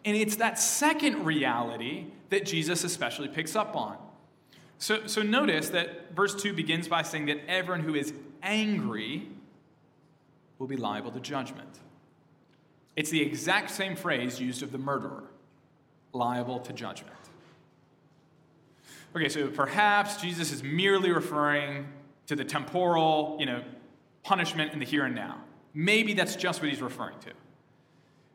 And 0.04 0.18
it's 0.18 0.36
that 0.38 0.60
second 0.60 1.26
reality 1.26 2.08
that 2.30 2.46
Jesus 2.46 2.84
especially 2.84 3.30
picks 3.30 3.56
up 3.56 3.76
on. 3.76 3.98
So, 4.80 5.08
so 5.08 5.22
notice 5.22 5.70
that 5.70 6.16
verse 6.16 6.36
2 6.36 6.54
begins 6.54 6.88
by 6.88 7.02
saying 7.02 7.26
that 7.28 7.40
everyone 7.48 7.82
who 7.82 7.96
is 7.96 8.14
angry 8.44 9.28
will 10.60 10.68
be 10.68 10.78
liable 10.78 11.12
to 11.12 11.20
judgment. 11.20 11.80
It's 12.96 13.10
the 13.10 13.22
exact 13.22 13.72
same 13.72 13.96
phrase 13.96 14.40
used 14.40 14.64
of 14.64 14.72
the 14.72 14.78
murderer 14.78 15.24
liable 16.14 16.60
to 16.60 16.74
judgment. 16.74 17.14
Okay, 19.16 19.30
so 19.30 19.48
perhaps 19.48 20.22
Jesus 20.22 20.52
is 20.52 20.64
merely 20.64 21.12
referring 21.12 21.88
to 22.28 22.36
the 22.36 22.44
temporal, 22.44 23.38
you 23.40 23.46
know, 23.46 23.64
punishment 24.24 24.74
in 24.74 24.80
the 24.80 24.86
here 24.86 25.06
and 25.06 25.16
now. 25.16 25.38
Maybe 25.74 26.14
that's 26.14 26.36
just 26.36 26.62
what 26.62 26.70
he's 26.70 26.82
referring 26.82 27.20
to. 27.20 27.32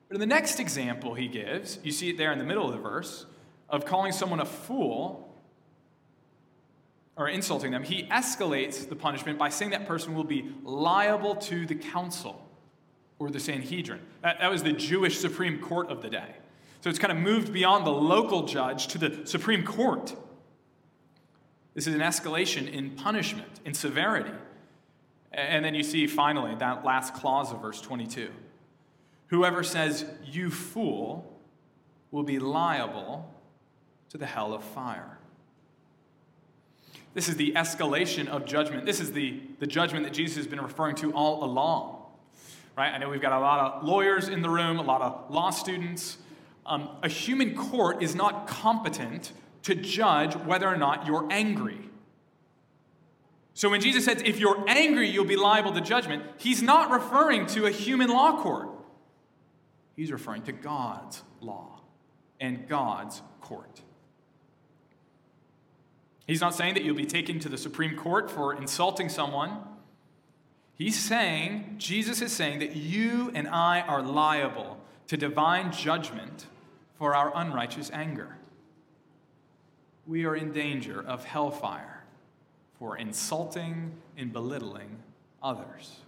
But 0.09 0.15
in 0.17 0.21
the 0.21 0.27
next 0.27 0.61
example 0.61 1.15
he 1.15 1.29
gives, 1.29 1.79
you 1.83 1.93
see 1.93 2.11
it 2.11 2.19
there 2.19 2.33
in 2.33 2.39
the 2.39 2.45
middle 2.45 2.67
of 2.67 2.73
the 2.73 2.81
verse, 2.81 3.27
of 3.69 3.85
calling 3.85 4.13
someone 4.13 4.41
a 4.41 4.45
fool 4.45 5.32
or 7.17 7.29
insulting 7.29 7.73
them, 7.73 7.83
he 7.83 8.05
escalates 8.05 8.89
the 8.89 8.97
punishment 8.97 9.39
by 9.39 9.49
saying 9.49 9.71
that 9.73 9.87
person 9.87 10.15
will 10.15 10.25
be 10.25 10.51
liable 10.63 11.35
to 11.37 11.67
the 11.67 11.75
council 11.75 12.49
or 13.19 13.31
the 13.31 13.41
Sanhedrin. 13.41 14.01
That, 14.23 14.41
that 14.41 14.51
was 14.51 14.63
the 14.63 14.73
Jewish 14.73 15.19
Supreme 15.19 15.61
Court 15.61 15.91
of 15.91 16.03
the 16.03 16.11
day. 16.11 16.37
So 16.81 16.91
it's 16.91 16.99
kind 16.99 17.13
of 17.13 17.19
moved 17.19 17.53
beyond 17.53 17.87
the 17.87 17.93
local 17.93 18.47
judge 18.47 18.89
to 18.89 18.99
the 18.99 19.27
Supreme 19.27 19.65
Court. 19.65 20.15
This 21.75 21.87
is 21.87 21.95
an 21.95 22.01
escalation 22.01 22.71
in 22.71 22.91
punishment, 22.91 23.61
in 23.65 23.75
severity. 23.75 24.33
And 25.31 25.65
then 25.65 25.75
you 25.75 25.83
see 25.83 26.07
finally 26.07 26.55
that 26.57 26.85
last 26.85 27.15
clause 27.15 27.53
of 27.53 27.63
verse 27.63 27.81
22 27.81 28.31
Whoever 29.29 29.63
says, 29.63 30.05
You 30.25 30.51
fool, 30.51 31.41
will 32.11 32.23
be 32.23 32.39
liable 32.39 33.33
to 34.11 34.19
the 34.19 34.27
hell 34.27 34.53
of 34.53 34.63
fire. 34.63 35.19
This 37.15 37.29
is 37.29 37.37
the 37.37 37.53
escalation 37.53 38.29
of 38.29 38.47
judgment. 38.47 38.87
This 38.87 39.01
is 39.01 39.13
the, 39.13 39.41
the 39.59 39.67
judgment 39.67 40.05
that 40.05 40.15
Jesus 40.15 40.37
has 40.37 40.47
been 40.47 40.61
referring 40.61 40.97
to 40.97 41.13
all 41.13 41.45
along. 41.45 41.99
Right? 42.77 42.93
I 42.93 42.99
know 42.99 43.11
we've 43.11 43.21
got 43.21 43.33
a 43.33 43.39
lot 43.39 43.61
of 43.61 43.85
lawyers 43.85 44.29
in 44.29 44.41
the 44.41 44.49
room, 44.49 44.79
a 44.79 44.83
lot 44.83 45.03
of 45.03 45.31
law 45.31 45.51
students. 45.51 46.17
Um, 46.65 46.89
a 47.03 47.09
human 47.09 47.55
court 47.55 48.03
is 48.03 48.15
not 48.15 48.47
competent 48.47 49.33
to 49.65 49.75
judge 49.75 50.35
whether 50.35 50.67
or 50.67 50.77
not 50.77 51.07
you're 51.07 51.29
angry. 51.31 51.79
So 53.55 53.69
when 53.69 53.83
Jesus 53.83 54.07
says, 54.07 54.23
if 54.25 54.39
you're 54.39 54.65
angry, 54.67 55.09
you'll 55.09 55.27
be 55.27 55.37
liable 55.37 55.73
to 55.73 55.83
judgment, 55.83 56.23
he's 56.39 56.63
not 56.63 56.91
referring 56.91 57.47
to 57.49 57.67
a 57.67 57.71
human 57.71 58.09
law 58.09 58.41
court. 58.43 58.71
He's 59.95 60.11
referring 60.11 60.43
to 60.45 60.53
God's 60.53 61.23
law 61.43 61.81
and 62.41 62.67
God's 62.67 63.21
court. 63.43 63.83
He's 66.27 66.41
not 66.41 66.55
saying 66.55 66.75
that 66.75 66.85
you'll 66.85 66.95
be 66.95 67.05
taken 67.05 67.39
to 67.41 67.49
the 67.49 67.59
Supreme 67.59 67.97
Court 67.97 68.31
for 68.31 68.55
insulting 68.55 69.09
someone. 69.09 69.59
He's 70.75 70.99
saying, 70.99 71.77
Jesus 71.79 72.23
is 72.23 72.33
saying 72.33 72.61
that 72.61 72.77
you 72.77 73.31
and 73.35 73.49
I 73.49 73.81
are 73.81 74.03
liable 74.03 74.79
to 75.09 75.17
divine 75.17 75.73
judgment 75.73 76.47
for 76.99 77.15
our 77.15 77.33
unrighteous 77.35 77.91
anger 77.93 78.37
we 80.07 80.25
are 80.25 80.35
in 80.35 80.53
danger 80.53 81.03
of 81.07 81.25
hellfire 81.25 82.05
for 82.79 82.97
insulting 82.97 83.93
and 84.17 84.33
belittling 84.33 84.99
others. 85.43 86.01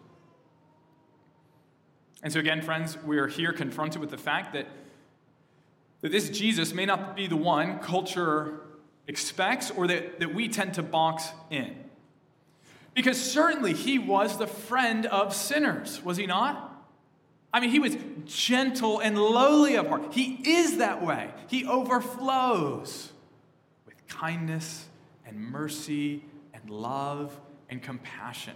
And 2.23 2.33
so, 2.33 2.41
again, 2.41 2.63
friends, 2.63 2.97
we 3.05 3.19
are 3.19 3.27
here 3.27 3.53
confronted 3.53 4.01
with 4.01 4.11
the 4.11 4.19
fact 4.19 4.55
that, 4.55 4.67
that 6.01 6.11
this 6.11 6.31
Jesus 6.31 6.73
may 6.73 6.87
not 6.87 7.15
be 7.15 7.27
the 7.27 7.37
one 7.37 7.79
culture 7.79 8.61
expects 9.07 9.71
or 9.71 9.87
that, 9.87 10.21
that 10.21 10.35
we 10.35 10.49
tend 10.49 10.75
to 10.75 10.83
box 10.83 11.31
in. 11.51 11.75
Because 12.95 13.21
certainly 13.21 13.73
he 13.73 13.99
was 13.99 14.39
the 14.39 14.47
friend 14.47 15.07
of 15.07 15.35
sinners, 15.35 16.03
was 16.05 16.17
he 16.17 16.27
not? 16.27 16.71
I 17.53 17.61
mean, 17.61 17.71
he 17.71 17.79
was 17.79 17.97
gentle 18.25 19.01
and 19.01 19.17
lowly 19.17 19.77
of 19.77 19.89
heart. 19.89 20.13
He 20.13 20.41
is 20.45 20.79
that 20.79 21.05
way, 21.05 21.31
he 21.49 21.67
overflows 21.67 23.13
with 23.87 24.07
kindness 24.09 24.87
and 25.27 25.39
mercy 25.39 26.25
and 26.53 26.71
love 26.71 27.39
and 27.69 27.83
compassion. 27.83 28.55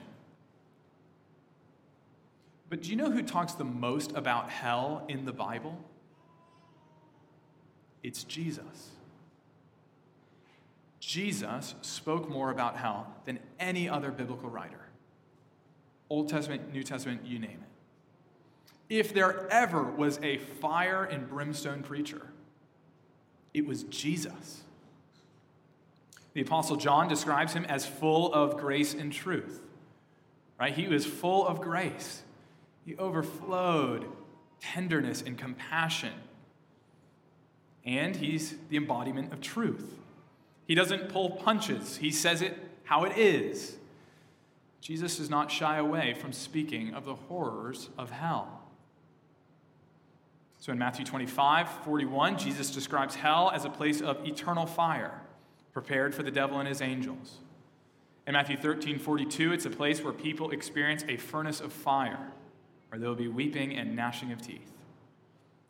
But 2.70 2.82
do 2.82 2.90
you 2.90 2.96
know 2.96 3.10
who 3.10 3.22
talks 3.22 3.54
the 3.54 3.64
most 3.64 4.12
about 4.12 4.50
hell 4.50 5.04
in 5.08 5.24
the 5.24 5.32
Bible? 5.32 5.78
It's 8.02 8.24
Jesus. 8.24 8.90
Jesus 11.08 11.74
spoke 11.80 12.28
more 12.28 12.50
about 12.50 12.76
hell 12.76 13.06
than 13.24 13.38
any 13.58 13.88
other 13.88 14.10
biblical 14.10 14.50
writer. 14.50 14.90
Old 16.10 16.28
Testament, 16.28 16.70
New 16.70 16.82
Testament, 16.82 17.22
you 17.24 17.38
name 17.38 17.64
it. 18.90 18.94
If 18.94 19.14
there 19.14 19.50
ever 19.50 19.84
was 19.84 20.20
a 20.22 20.36
fire 20.36 21.04
and 21.04 21.26
brimstone 21.26 21.82
preacher, 21.82 22.26
it 23.54 23.66
was 23.66 23.84
Jesus. 23.84 24.64
The 26.34 26.42
Apostle 26.42 26.76
John 26.76 27.08
describes 27.08 27.54
him 27.54 27.64
as 27.64 27.86
full 27.86 28.30
of 28.34 28.58
grace 28.58 28.92
and 28.92 29.10
truth. 29.10 29.62
Right? 30.60 30.74
He 30.74 30.88
was 30.88 31.06
full 31.06 31.48
of 31.48 31.62
grace. 31.62 32.20
He 32.84 32.96
overflowed 32.96 34.04
tenderness 34.60 35.22
and 35.22 35.38
compassion. 35.38 36.12
And 37.86 38.14
he's 38.14 38.56
the 38.68 38.76
embodiment 38.76 39.32
of 39.32 39.40
truth. 39.40 39.94
He 40.68 40.74
doesn't 40.74 41.08
pull 41.08 41.30
punches, 41.30 41.96
he 41.96 42.12
says 42.12 42.42
it 42.42 42.56
how 42.84 43.04
it 43.04 43.16
is. 43.18 43.76
Jesus 44.80 45.16
does 45.16 45.28
not 45.28 45.50
shy 45.50 45.78
away 45.78 46.14
from 46.14 46.32
speaking 46.32 46.94
of 46.94 47.04
the 47.04 47.14
horrors 47.14 47.88
of 47.98 48.10
hell. 48.10 48.62
So 50.60 50.72
in 50.72 50.78
Matthew 50.78 51.04
25, 51.04 51.68
41, 51.84 52.38
Jesus 52.38 52.70
describes 52.70 53.14
hell 53.14 53.50
as 53.52 53.64
a 53.64 53.70
place 53.70 54.00
of 54.00 54.26
eternal 54.26 54.66
fire, 54.66 55.22
prepared 55.72 56.14
for 56.14 56.22
the 56.22 56.30
devil 56.30 56.58
and 56.58 56.68
his 56.68 56.82
angels. 56.82 57.38
In 58.26 58.34
Matthew 58.34 58.56
13, 58.56 58.98
42, 58.98 59.52
it's 59.52 59.66
a 59.66 59.70
place 59.70 60.02
where 60.02 60.12
people 60.12 60.50
experience 60.50 61.04
a 61.08 61.16
furnace 61.16 61.60
of 61.60 61.72
fire, 61.72 62.32
where 62.88 62.98
there 62.98 63.08
will 63.08 63.16
be 63.16 63.28
weeping 63.28 63.74
and 63.74 63.96
gnashing 63.96 64.32
of 64.32 64.42
teeth. 64.42 64.72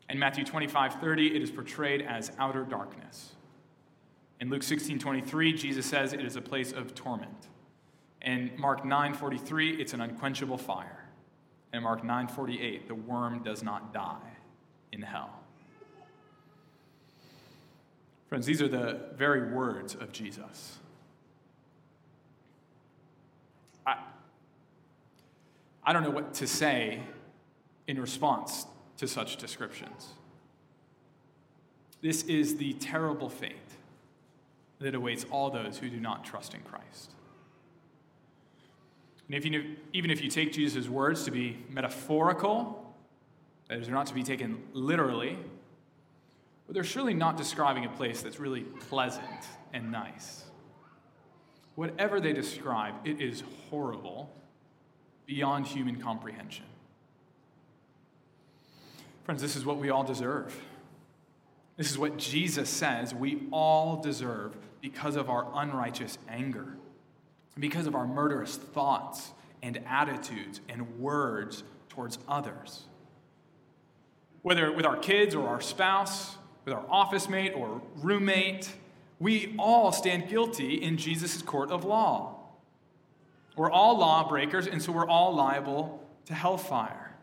In 0.09 0.19
Matthew 0.19 0.43
25, 0.43 0.95
30, 0.95 1.35
it 1.35 1.41
is 1.41 1.51
portrayed 1.51 2.01
as 2.01 2.31
outer 2.37 2.63
darkness. 2.63 3.31
In 4.39 4.49
Luke 4.49 4.63
16 4.63 4.99
23, 4.99 5.53
Jesus 5.53 5.85
says 5.85 6.13
it 6.13 6.21
is 6.21 6.35
a 6.35 6.41
place 6.41 6.71
of 6.71 6.95
torment. 6.95 7.47
In 8.21 8.51
Mark 8.57 8.85
9 8.85 9.13
43, 9.13 9.81
it's 9.81 9.93
an 9.93 10.01
unquenchable 10.01 10.57
fire. 10.57 11.05
In 11.73 11.83
Mark 11.83 12.03
9 12.03 12.27
48, 12.27 12.87
the 12.87 12.95
worm 12.95 13.43
does 13.43 13.63
not 13.63 13.93
die 13.93 14.37
in 14.91 15.01
hell. 15.01 15.31
Friends, 18.27 18.45
these 18.45 18.61
are 18.61 18.67
the 18.67 18.99
very 19.15 19.51
words 19.51 19.95
of 19.95 20.11
Jesus. 20.11 20.77
I, 23.85 23.97
I 25.83 25.91
don't 25.91 26.03
know 26.03 26.11
what 26.11 26.33
to 26.35 26.47
say 26.47 27.01
in 27.87 27.99
response 27.99 28.67
to 28.97 29.07
such 29.07 29.37
descriptions. 29.37 30.09
This 32.01 32.23
is 32.23 32.57
the 32.57 32.73
terrible 32.73 33.29
fate 33.29 33.55
that 34.79 34.95
awaits 34.95 35.25
all 35.29 35.49
those 35.49 35.77
who 35.77 35.89
do 35.89 35.99
not 35.99 36.23
trust 36.23 36.53
in 36.53 36.61
Christ. 36.61 37.11
And 39.27 39.35
if 39.35 39.45
you, 39.45 39.75
even 39.93 40.09
if 40.09 40.23
you 40.23 40.29
take 40.29 40.53
Jesus' 40.53 40.87
words 40.87 41.23
to 41.25 41.31
be 41.31 41.57
metaphorical, 41.69 42.95
that 43.67 43.79
is, 43.79 43.85
they're 43.85 43.95
not 43.95 44.07
to 44.07 44.13
be 44.13 44.23
taken 44.23 44.63
literally, 44.73 45.37
but 46.65 46.73
they're 46.73 46.83
surely 46.83 47.13
not 47.13 47.37
describing 47.37 47.85
a 47.85 47.89
place 47.89 48.21
that's 48.21 48.39
really 48.39 48.61
pleasant 48.61 49.25
and 49.73 49.91
nice. 49.91 50.43
Whatever 51.75 52.19
they 52.19 52.33
describe, 52.33 52.95
it 53.05 53.21
is 53.21 53.43
horrible 53.69 54.31
beyond 55.27 55.67
human 55.67 55.97
comprehension. 56.01 56.65
Friends, 59.23 59.41
this 59.41 59.55
is 59.55 59.63
what 59.63 59.77
we 59.77 59.91
all 59.91 60.03
deserve. 60.03 60.59
This 61.77 61.91
is 61.91 61.97
what 61.97 62.17
Jesus 62.17 62.67
says 62.69 63.13
we 63.13 63.43
all 63.51 64.01
deserve 64.01 64.55
because 64.81 65.15
of 65.15 65.29
our 65.29 65.47
unrighteous 65.53 66.17
anger, 66.27 66.75
because 67.57 67.87
of 67.87 67.95
our 67.95 68.07
murderous 68.07 68.55
thoughts 68.55 69.31
and 69.61 69.81
attitudes 69.87 70.61
and 70.69 70.99
words 70.99 71.63
towards 71.89 72.17
others. 72.27 72.85
Whether 74.41 74.71
with 74.71 74.85
our 74.85 74.97
kids 74.97 75.35
or 75.35 75.47
our 75.47 75.61
spouse, 75.61 76.37
with 76.65 76.73
our 76.73 76.85
office 76.89 77.27
mate 77.27 77.53
or 77.55 77.81
roommate, 77.97 78.71
we 79.19 79.55
all 79.59 79.91
stand 79.91 80.29
guilty 80.29 80.75
in 80.75 80.97
Jesus' 80.97 81.41
court 81.41 81.71
of 81.71 81.83
law. 81.83 82.39
We're 83.57 83.71
all 83.71 83.97
lawbreakers, 83.97 84.67
and 84.67 84.81
so 84.81 84.93
we're 84.93 85.07
all 85.07 85.35
liable 85.35 86.07
to 86.25 86.33
hellfire. 86.33 87.13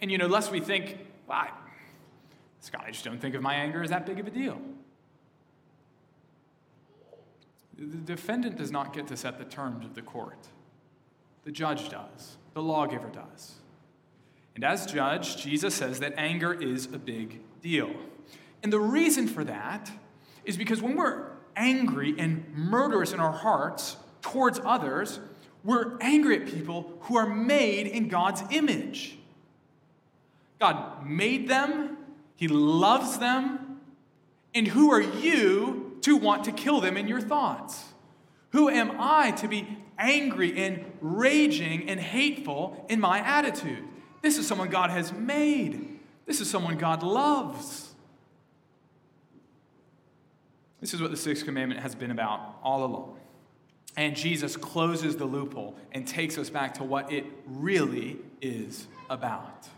And 0.00 0.10
you 0.10 0.16
know, 0.16 0.26
lest 0.26 0.50
we 0.50 0.60
think, 0.60 0.98
well, 1.26 1.48
Scott, 2.60 2.84
I 2.86 2.90
just 2.90 3.04
don't 3.04 3.20
think 3.20 3.34
of 3.34 3.42
my 3.42 3.54
anger 3.54 3.82
as 3.82 3.90
that 3.90 4.06
big 4.06 4.18
of 4.18 4.26
a 4.26 4.30
deal. 4.30 4.60
The 7.90 7.96
defendant 7.96 8.56
does 8.56 8.70
not 8.70 8.92
get 8.92 9.06
to 9.08 9.16
set 9.16 9.38
the 9.38 9.44
terms 9.44 9.84
of 9.84 9.94
the 9.94 10.02
court. 10.02 10.48
The 11.44 11.50
judge 11.50 11.88
does, 11.88 12.36
the 12.54 12.62
lawgiver 12.62 13.08
does. 13.08 13.54
And 14.54 14.64
as 14.64 14.86
judge, 14.86 15.42
Jesus 15.42 15.74
says 15.74 16.00
that 16.00 16.14
anger 16.16 16.52
is 16.52 16.86
a 16.86 16.98
big 16.98 17.40
deal. 17.62 17.90
And 18.62 18.72
the 18.72 18.80
reason 18.80 19.26
for 19.26 19.44
that 19.44 19.90
is 20.44 20.56
because 20.56 20.82
when 20.82 20.96
we're 20.96 21.30
angry 21.56 22.14
and 22.18 22.46
murderous 22.54 23.12
in 23.12 23.20
our 23.20 23.32
hearts 23.32 23.96
towards 24.20 24.60
others, 24.64 25.20
we're 25.64 25.98
angry 26.00 26.40
at 26.40 26.46
people 26.46 26.98
who 27.02 27.16
are 27.16 27.26
made 27.26 27.86
in 27.86 28.08
God's 28.08 28.42
image. 28.50 29.16
God 30.60 31.06
made 31.06 31.48
them 31.48 31.96
he 32.42 32.48
loves 32.48 33.18
them. 33.18 33.78
And 34.52 34.66
who 34.66 34.90
are 34.90 35.00
you 35.00 35.81
to 36.02 36.16
want 36.16 36.44
to 36.44 36.52
kill 36.52 36.80
them 36.80 36.96
in 36.96 37.08
your 37.08 37.20
thoughts? 37.20 37.92
Who 38.50 38.68
am 38.68 38.92
I 38.98 39.30
to 39.32 39.48
be 39.48 39.78
angry 39.98 40.56
and 40.64 40.84
raging 41.00 41.88
and 41.88 41.98
hateful 41.98 42.86
in 42.88 43.00
my 43.00 43.18
attitude? 43.18 43.84
This 44.20 44.38
is 44.38 44.46
someone 44.46 44.68
God 44.68 44.90
has 44.90 45.12
made. 45.12 45.98
This 46.26 46.40
is 46.40 46.50
someone 46.50 46.76
God 46.76 47.02
loves. 47.02 47.94
This 50.80 50.92
is 50.94 51.00
what 51.00 51.10
the 51.10 51.16
sixth 51.16 51.44
commandment 51.44 51.80
has 51.80 51.94
been 51.94 52.10
about 52.10 52.58
all 52.62 52.84
along. 52.84 53.18
And 53.96 54.16
Jesus 54.16 54.56
closes 54.56 55.16
the 55.16 55.24
loophole 55.24 55.76
and 55.92 56.06
takes 56.06 56.38
us 56.38 56.50
back 56.50 56.74
to 56.74 56.84
what 56.84 57.12
it 57.12 57.24
really 57.46 58.18
is 58.40 58.86
about. 59.08 59.68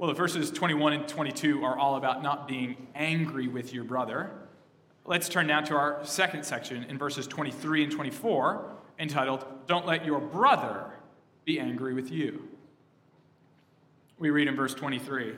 Well, 0.00 0.08
the 0.08 0.14
verses 0.14 0.50
21 0.50 0.94
and 0.94 1.06
22 1.06 1.62
are 1.62 1.76
all 1.76 1.96
about 1.96 2.22
not 2.22 2.48
being 2.48 2.86
angry 2.94 3.48
with 3.48 3.74
your 3.74 3.84
brother. 3.84 4.30
Let's 5.04 5.28
turn 5.28 5.46
now 5.46 5.60
to 5.60 5.74
our 5.74 6.00
second 6.06 6.46
section 6.46 6.84
in 6.84 6.96
verses 6.96 7.26
23 7.26 7.82
and 7.82 7.92
24, 7.92 8.64
entitled, 8.98 9.44
Don't 9.66 9.84
Let 9.84 10.06
Your 10.06 10.18
Brother 10.18 10.86
Be 11.44 11.60
Angry 11.60 11.92
with 11.92 12.10
You. 12.10 12.48
We 14.18 14.30
read 14.30 14.48
in 14.48 14.56
verse 14.56 14.72
23 14.72 15.34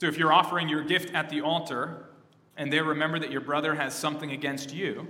So 0.00 0.06
if 0.06 0.16
you're 0.16 0.32
offering 0.32 0.68
your 0.68 0.84
gift 0.84 1.12
at 1.12 1.28
the 1.28 1.40
altar, 1.40 2.06
and 2.56 2.72
there 2.72 2.84
remember 2.84 3.18
that 3.18 3.32
your 3.32 3.40
brother 3.40 3.74
has 3.74 3.94
something 3.94 4.30
against 4.30 4.72
you, 4.72 5.08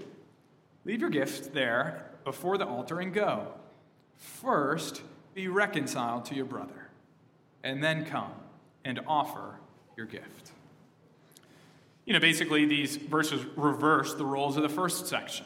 leave 0.86 1.02
your 1.02 1.10
gift 1.10 1.52
there 1.52 2.06
before 2.24 2.56
the 2.56 2.66
altar 2.66 3.00
and 3.00 3.12
go. 3.12 3.48
First, 4.14 5.02
be 5.34 5.48
reconciled 5.48 6.24
to 6.24 6.34
your 6.34 6.46
brother 6.46 6.85
and 7.66 7.82
then 7.82 8.04
come 8.04 8.30
and 8.84 9.00
offer 9.08 9.56
your 9.96 10.06
gift. 10.06 10.52
You 12.04 12.12
know, 12.12 12.20
basically, 12.20 12.64
these 12.64 12.96
verses 12.96 13.44
reverse 13.56 14.14
the 14.14 14.24
roles 14.24 14.56
of 14.56 14.62
the 14.62 14.68
first 14.68 15.08
section. 15.08 15.44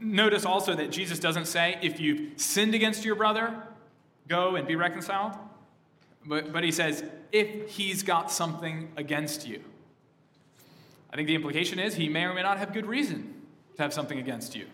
Notice 0.00 0.46
also 0.46 0.74
that 0.74 0.90
Jesus 0.90 1.18
doesn't 1.18 1.44
say, 1.44 1.78
if 1.82 2.00
you've 2.00 2.40
sinned 2.40 2.74
against 2.74 3.04
your 3.04 3.14
brother, 3.14 3.54
go 4.26 4.56
and 4.56 4.66
be 4.66 4.74
reconciled. 4.74 5.34
But, 6.24 6.50
but 6.54 6.64
he 6.64 6.72
says, 6.72 7.04
if 7.30 7.68
he's 7.68 8.02
got 8.02 8.32
something 8.32 8.90
against 8.96 9.46
you. 9.46 9.62
I 11.12 11.16
think 11.16 11.28
the 11.28 11.34
implication 11.34 11.78
is 11.78 11.94
he 11.94 12.08
may 12.08 12.24
or 12.24 12.32
may 12.32 12.42
not 12.42 12.56
have 12.56 12.72
good 12.72 12.86
reason 12.86 13.34
to 13.76 13.82
have 13.82 13.92
something 13.92 14.18
against 14.18 14.56
you. 14.56 14.64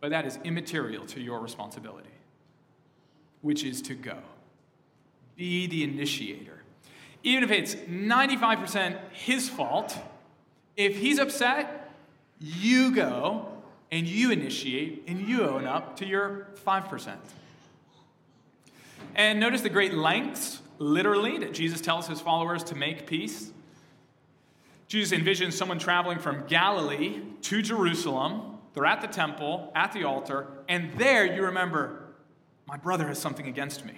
But 0.00 0.10
that 0.10 0.24
is 0.24 0.38
immaterial 0.44 1.04
to 1.08 1.20
your 1.20 1.40
responsibility 1.40 2.13
which 3.44 3.62
is 3.62 3.82
to 3.82 3.94
go. 3.94 4.16
Be 5.36 5.66
the 5.66 5.84
initiator. 5.84 6.62
Even 7.22 7.44
if 7.44 7.50
it's 7.50 7.74
95% 7.74 8.98
his 9.12 9.48
fault, 9.48 9.96
if 10.76 10.96
he's 10.96 11.18
upset, 11.18 11.92
you 12.40 12.94
go 12.94 13.46
and 13.90 14.06
you 14.06 14.30
initiate 14.30 15.04
and 15.06 15.28
you 15.28 15.42
own 15.42 15.66
up 15.66 15.96
to 15.98 16.06
your 16.06 16.48
5%. 16.66 17.16
And 19.14 19.38
notice 19.38 19.60
the 19.60 19.68
great 19.68 19.94
lengths, 19.94 20.60
literally, 20.78 21.38
that 21.38 21.54
Jesus 21.54 21.80
tells 21.80 22.08
his 22.08 22.20
followers 22.20 22.64
to 22.64 22.74
make 22.74 23.06
peace. 23.06 23.52
Jesus 24.88 25.16
envisions 25.16 25.52
someone 25.52 25.78
traveling 25.78 26.18
from 26.18 26.46
Galilee 26.46 27.20
to 27.42 27.62
Jerusalem 27.62 28.54
they're 28.74 28.84
at 28.84 29.00
the 29.00 29.06
temple, 29.06 29.72
at 29.74 29.92
the 29.92 30.04
altar, 30.04 30.48
and 30.68 30.92
there 30.98 31.24
you 31.24 31.42
remember, 31.44 32.03
my 32.66 32.76
brother 32.76 33.06
has 33.08 33.18
something 33.18 33.46
against 33.46 33.84
me. 33.84 33.94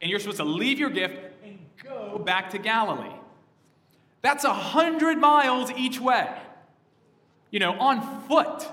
And 0.00 0.10
you're 0.10 0.20
supposed 0.20 0.38
to 0.38 0.44
leave 0.44 0.78
your 0.78 0.90
gift 0.90 1.16
and 1.44 1.58
go 1.82 2.18
back 2.18 2.50
to 2.50 2.58
Galilee. 2.58 3.14
That's 4.20 4.44
a 4.44 4.52
hundred 4.52 5.18
miles 5.18 5.70
each 5.72 6.00
way, 6.00 6.28
you 7.50 7.58
know, 7.58 7.72
on 7.72 8.26
foot. 8.28 8.66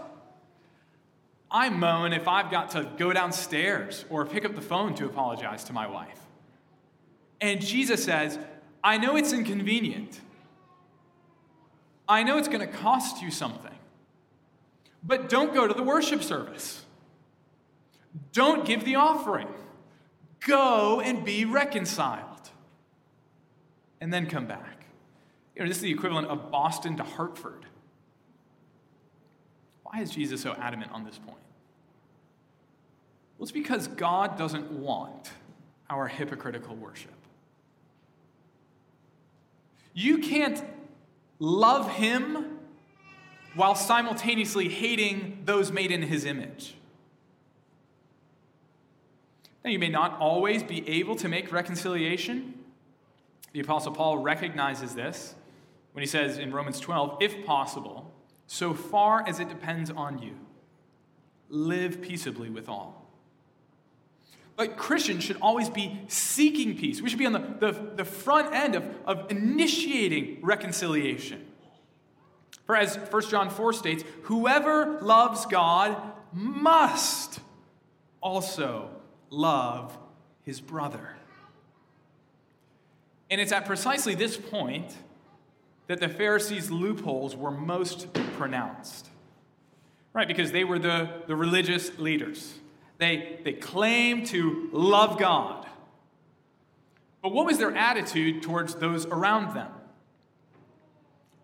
I 1.51 1.69
moan 1.69 2.13
if 2.13 2.27
I've 2.27 2.51
got 2.51 2.71
to 2.71 2.87
go 2.97 3.11
downstairs 3.11 4.05
or 4.09 4.25
pick 4.25 4.45
up 4.45 4.55
the 4.55 4.61
phone 4.61 4.93
to 4.95 5.05
apologize 5.05 5.63
to 5.65 5.73
my 5.73 5.87
wife. 5.87 6.19
And 7.41 7.61
Jesus 7.61 8.03
says, 8.03 8.37
I 8.83 8.97
know 8.97 9.15
it's 9.15 9.33
inconvenient. 9.33 10.19
I 12.07 12.23
know 12.23 12.37
it's 12.37 12.47
going 12.47 12.61
to 12.61 12.67
cost 12.67 13.21
you 13.21 13.31
something. 13.31 13.73
But 15.03 15.29
don't 15.29 15.53
go 15.53 15.67
to 15.67 15.73
the 15.73 15.83
worship 15.83 16.21
service. 16.21 16.83
Don't 18.31 18.65
give 18.65 18.85
the 18.85 18.95
offering. 18.95 19.47
Go 20.45 21.01
and 21.01 21.23
be 21.23 21.45
reconciled. 21.45 22.49
And 24.01 24.13
then 24.13 24.27
come 24.27 24.45
back. 24.45 24.85
You 25.55 25.63
know, 25.63 25.67
this 25.67 25.77
is 25.77 25.83
the 25.83 25.91
equivalent 25.91 26.27
of 26.27 26.51
Boston 26.51 26.97
to 26.97 27.03
Hartford. 27.03 27.65
Why 29.83 30.01
is 30.01 30.11
Jesus 30.11 30.41
so 30.41 30.53
adamant 30.53 30.91
on 30.91 31.03
this 31.03 31.17
point? 31.17 31.37
Well, 33.37 33.43
it's 33.43 33.51
because 33.51 33.87
God 33.87 34.37
doesn't 34.37 34.71
want 34.71 35.31
our 35.89 36.07
hypocritical 36.07 36.75
worship. 36.75 37.11
You 39.93 40.19
can't 40.19 40.63
love 41.39 41.89
Him 41.91 42.59
while 43.55 43.75
simultaneously 43.75 44.69
hating 44.69 45.41
those 45.45 45.71
made 45.71 45.91
in 45.91 46.03
His 46.03 46.25
image. 46.25 46.75
Now, 49.63 49.71
you 49.71 49.79
may 49.79 49.89
not 49.89 50.19
always 50.19 50.63
be 50.63 50.87
able 50.87 51.15
to 51.17 51.27
make 51.27 51.51
reconciliation. 51.51 52.53
The 53.51 53.59
Apostle 53.59 53.91
Paul 53.91 54.19
recognizes 54.19 54.95
this 54.95 55.35
when 55.93 56.01
he 56.01 56.07
says 56.07 56.37
in 56.37 56.53
Romans 56.53 56.79
12, 56.79 57.17
if 57.19 57.45
possible, 57.45 58.13
so 58.47 58.73
far 58.73 59.27
as 59.27 59.39
it 59.39 59.49
depends 59.49 59.91
on 59.91 60.19
you, 60.19 60.35
live 61.49 62.01
peaceably 62.01 62.49
with 62.49 62.69
all. 62.69 63.05
But 64.55 64.77
Christians 64.77 65.23
should 65.23 65.37
always 65.41 65.69
be 65.69 66.01
seeking 66.07 66.77
peace. 66.77 67.01
We 67.01 67.09
should 67.09 67.19
be 67.19 67.25
on 67.25 67.33
the, 67.33 67.71
the, 67.71 67.91
the 67.97 68.05
front 68.05 68.53
end 68.53 68.75
of, 68.75 68.83
of 69.05 69.31
initiating 69.31 70.39
reconciliation. 70.41 71.45
For 72.65 72.75
as 72.75 72.97
1 72.97 73.21
John 73.29 73.49
4 73.49 73.73
states, 73.73 74.03
whoever 74.23 74.99
loves 75.01 75.45
God 75.45 75.97
must 76.33 77.39
also 78.21 78.89
love 79.29 79.97
his 80.43 80.61
brother. 80.61 81.15
And 83.29 83.39
it's 83.39 83.51
at 83.51 83.65
precisely 83.65 84.15
this 84.15 84.37
point 84.37 84.95
that 85.87 85.99
the 85.99 86.09
Pharisees' 86.09 86.71
loopholes 86.71 87.35
were 87.35 87.51
most 87.51 88.13
pronounced. 88.37 89.09
Right, 90.13 90.27
because 90.27 90.51
they 90.51 90.63
were 90.63 90.79
the, 90.79 91.09
the 91.27 91.35
religious 91.35 91.97
leaders. 91.99 92.55
They, 92.97 93.39
they 93.43 93.53
claimed 93.53 94.25
to 94.27 94.69
love 94.71 95.19
God. 95.19 95.67
But 97.21 97.31
what 97.31 97.45
was 97.45 97.57
their 97.57 97.75
attitude 97.75 98.41
towards 98.41 98.75
those 98.75 99.05
around 99.05 99.55
them? 99.55 99.71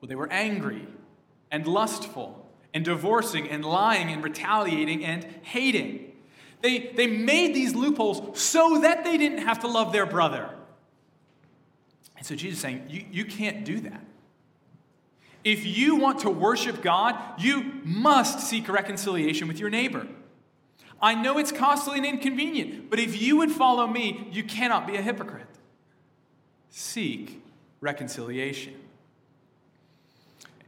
Well, 0.02 0.10
they 0.10 0.16
were 0.16 0.32
angry 0.32 0.88
and 1.52 1.68
lustful 1.68 2.50
and 2.74 2.84
divorcing 2.84 3.50
and 3.50 3.64
lying 3.64 4.10
and 4.10 4.24
retaliating 4.24 5.06
and 5.06 5.26
hating. 5.44 6.12
They, 6.62 6.92
they 6.96 7.08
made 7.08 7.54
these 7.54 7.76
loopholes 7.76 8.40
so 8.40 8.82
that 8.82 9.04
they 9.04 9.18
didn't 9.18 9.40
have 9.40 9.60
to 9.60 9.68
love 9.68 9.92
their 9.94 10.06
brother. 10.06 10.50
And 12.18 12.26
so 12.26 12.36
Jesus 12.36 12.58
is 12.58 12.62
saying, 12.62 12.86
you, 12.90 13.06
you 13.12 13.26
can't 13.26 13.66
do 13.66 13.82
that. 13.82 14.04
If 15.44 15.66
you 15.66 15.96
want 15.96 16.20
to 16.22 16.30
worship 16.30 16.82
God, 16.82 17.16
you 17.38 17.82
must 17.84 18.40
seek 18.40 18.68
reconciliation 18.68 19.48
with 19.48 19.60
your 19.60 19.70
neighbor. 19.70 20.08
I 21.02 21.14
know 21.14 21.38
it's 21.38 21.52
costly 21.52 21.98
and 21.98 22.06
inconvenient, 22.06 22.90
but 22.90 23.00
if 23.00 23.22
you 23.22 23.38
would 23.38 23.52
follow 23.52 23.86
me, 23.86 24.28
you 24.32 24.44
cannot 24.44 24.88
be 24.88 24.96
a 24.96 25.02
hypocrite. 25.02 25.46
Seek 26.72 27.44
reconciliation. 27.80 28.74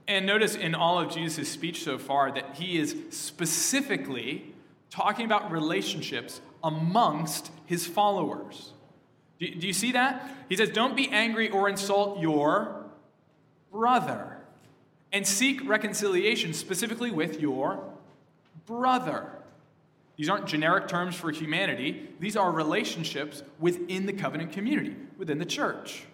And 0.07 0.25
notice 0.25 0.55
in 0.55 0.75
all 0.75 0.99
of 0.99 1.11
Jesus' 1.11 1.49
speech 1.49 1.83
so 1.83 1.97
far 1.97 2.31
that 2.31 2.55
he 2.55 2.77
is 2.77 2.95
specifically 3.09 4.53
talking 4.89 5.25
about 5.25 5.51
relationships 5.51 6.41
amongst 6.63 7.51
his 7.65 7.85
followers. 7.85 8.73
Do, 9.39 9.47
do 9.47 9.67
you 9.67 9.73
see 9.73 9.91
that? 9.91 10.29
He 10.49 10.55
says, 10.55 10.69
Don't 10.69 10.95
be 10.95 11.09
angry 11.09 11.49
or 11.49 11.69
insult 11.69 12.19
your 12.19 12.85
brother, 13.71 14.37
and 15.11 15.25
seek 15.25 15.67
reconciliation 15.67 16.53
specifically 16.53 17.11
with 17.11 17.39
your 17.39 17.83
brother. 18.65 19.31
These 20.15 20.29
aren't 20.29 20.47
generic 20.47 20.87
terms 20.87 21.15
for 21.15 21.31
humanity, 21.31 22.09
these 22.19 22.35
are 22.35 22.51
relationships 22.51 23.43
within 23.59 24.05
the 24.05 24.13
covenant 24.13 24.51
community, 24.51 24.95
within 25.17 25.37
the 25.37 25.45
church. 25.45 26.05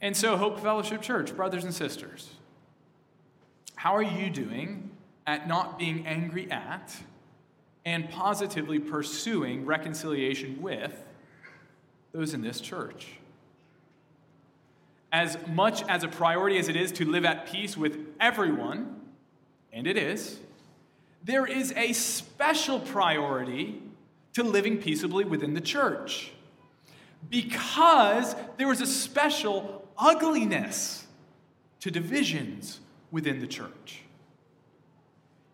And 0.00 0.14
so, 0.14 0.36
Hope 0.36 0.60
Fellowship 0.60 1.00
Church, 1.00 1.34
brothers 1.34 1.64
and 1.64 1.72
sisters, 1.72 2.30
how 3.76 3.96
are 3.96 4.02
you 4.02 4.28
doing 4.28 4.90
at 5.26 5.48
not 5.48 5.78
being 5.78 6.06
angry 6.06 6.50
at 6.50 6.96
and 7.84 8.10
positively 8.10 8.78
pursuing 8.78 9.66
reconciliation 9.66 10.60
with 10.60 11.02
those 12.12 12.34
in 12.34 12.42
this 12.42 12.60
church? 12.60 13.18
As 15.12 15.38
much 15.48 15.82
as 15.88 16.02
a 16.02 16.08
priority 16.08 16.58
as 16.58 16.68
it 16.68 16.76
is 16.76 16.90
to 16.92 17.04
live 17.04 17.24
at 17.24 17.46
peace 17.46 17.76
with 17.76 17.98
everyone, 18.20 19.00
and 19.72 19.86
it 19.86 19.96
is, 19.96 20.38
there 21.22 21.46
is 21.46 21.72
a 21.76 21.92
special 21.92 22.80
priority 22.80 23.80
to 24.34 24.42
living 24.42 24.78
peaceably 24.78 25.24
within 25.24 25.54
the 25.54 25.60
church 25.60 26.32
because 27.30 28.34
there 28.56 28.70
is 28.70 28.80
a 28.80 28.86
special 28.86 29.88
ugliness 29.96 31.06
to 31.80 31.90
divisions 31.90 32.80
within 33.10 33.40
the 33.40 33.46
church. 33.46 34.03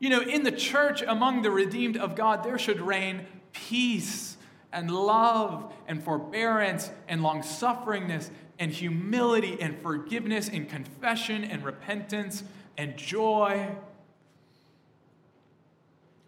You 0.01 0.09
know, 0.09 0.23
in 0.23 0.43
the 0.43 0.53
church, 0.53 1.03
among 1.07 1.43
the 1.43 1.51
redeemed 1.51 1.99
of 1.99 2.17
God, 2.17 2.43
there 2.43 2.59
should 2.59 2.81
reign 2.81 3.27
peace 3.53 4.37
and 4.73 4.91
love 4.91 5.73
and 5.87 6.03
forbearance 6.03 6.91
and 7.07 7.23
long 7.23 7.43
sufferingness 7.43 8.31
and 8.59 8.73
humility 8.73 9.59
and 9.61 9.81
forgiveness 9.83 10.49
and 10.49 10.69
confession 10.69 11.45
and 11.45 11.63
repentance 11.63 12.43
and 12.79 12.97
joy 12.97 13.69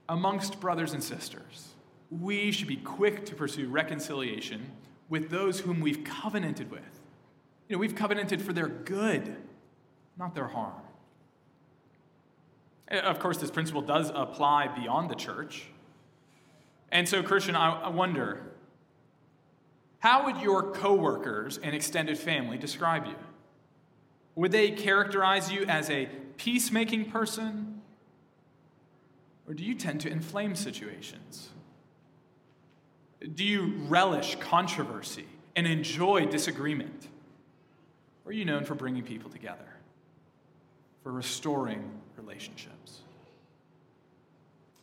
amongst 0.08 0.60
brothers 0.60 0.92
and 0.92 1.02
sisters. 1.02 1.68
We 2.10 2.52
should 2.52 2.68
be 2.68 2.76
quick 2.76 3.24
to 3.26 3.34
pursue 3.34 3.68
reconciliation 3.68 4.70
with 5.08 5.30
those 5.30 5.60
whom 5.60 5.80
we've 5.80 6.04
covenanted 6.04 6.70
with. 6.70 7.00
You 7.68 7.76
know, 7.76 7.78
we've 7.78 7.94
covenanted 7.94 8.42
for 8.42 8.52
their 8.52 8.68
good, 8.68 9.34
not 10.18 10.34
their 10.34 10.48
harm. 10.48 10.81
Eh, 12.92 13.00
of 13.00 13.18
course, 13.18 13.38
this 13.38 13.50
principle 13.50 13.82
does 13.82 14.12
apply 14.14 14.68
beyond 14.68 15.10
the 15.10 15.16
church. 15.16 15.66
And 16.92 17.08
so, 17.08 17.22
Christian, 17.22 17.56
I 17.56 17.88
wonder 17.88 18.42
how 19.98 20.26
would 20.26 20.42
your 20.42 20.72
coworkers 20.72 21.58
and 21.58 21.74
extended 21.74 22.18
family 22.18 22.58
describe 22.58 23.06
you? 23.06 23.16
Would 24.34 24.52
they 24.52 24.70
characterize 24.70 25.50
you 25.50 25.64
as 25.64 25.88
a 25.90 26.08
peacemaking 26.36 27.10
person 27.10 27.72
or 29.46 29.54
do 29.54 29.64
you 29.64 29.74
tend 29.74 30.00
to 30.02 30.08
inflame 30.08 30.54
situations? 30.54 31.50
Do 33.34 33.44
you 33.44 33.74
relish 33.88 34.36
controversy 34.36 35.26
and 35.54 35.66
enjoy 35.66 36.26
disagreement? 36.26 37.08
Or 38.24 38.30
are 38.30 38.32
you 38.32 38.44
known 38.44 38.64
for 38.64 38.74
bringing 38.74 39.02
people 39.02 39.30
together, 39.30 39.76
for 41.02 41.12
restoring 41.12 42.01
relationships? 42.24 43.00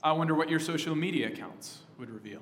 I 0.03 0.11
wonder 0.13 0.33
what 0.33 0.49
your 0.49 0.59
social 0.59 0.95
media 0.95 1.27
accounts 1.27 1.79
would 1.97 2.09
reveal. 2.09 2.41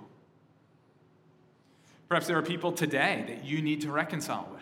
Perhaps 2.07 2.27
there 2.27 2.37
are 2.37 2.43
people 2.43 2.71
today 2.71 3.25
that 3.27 3.43
you 3.43 3.61
need 3.61 3.81
to 3.81 3.91
reconcile 3.91 4.47
with. 4.51 4.61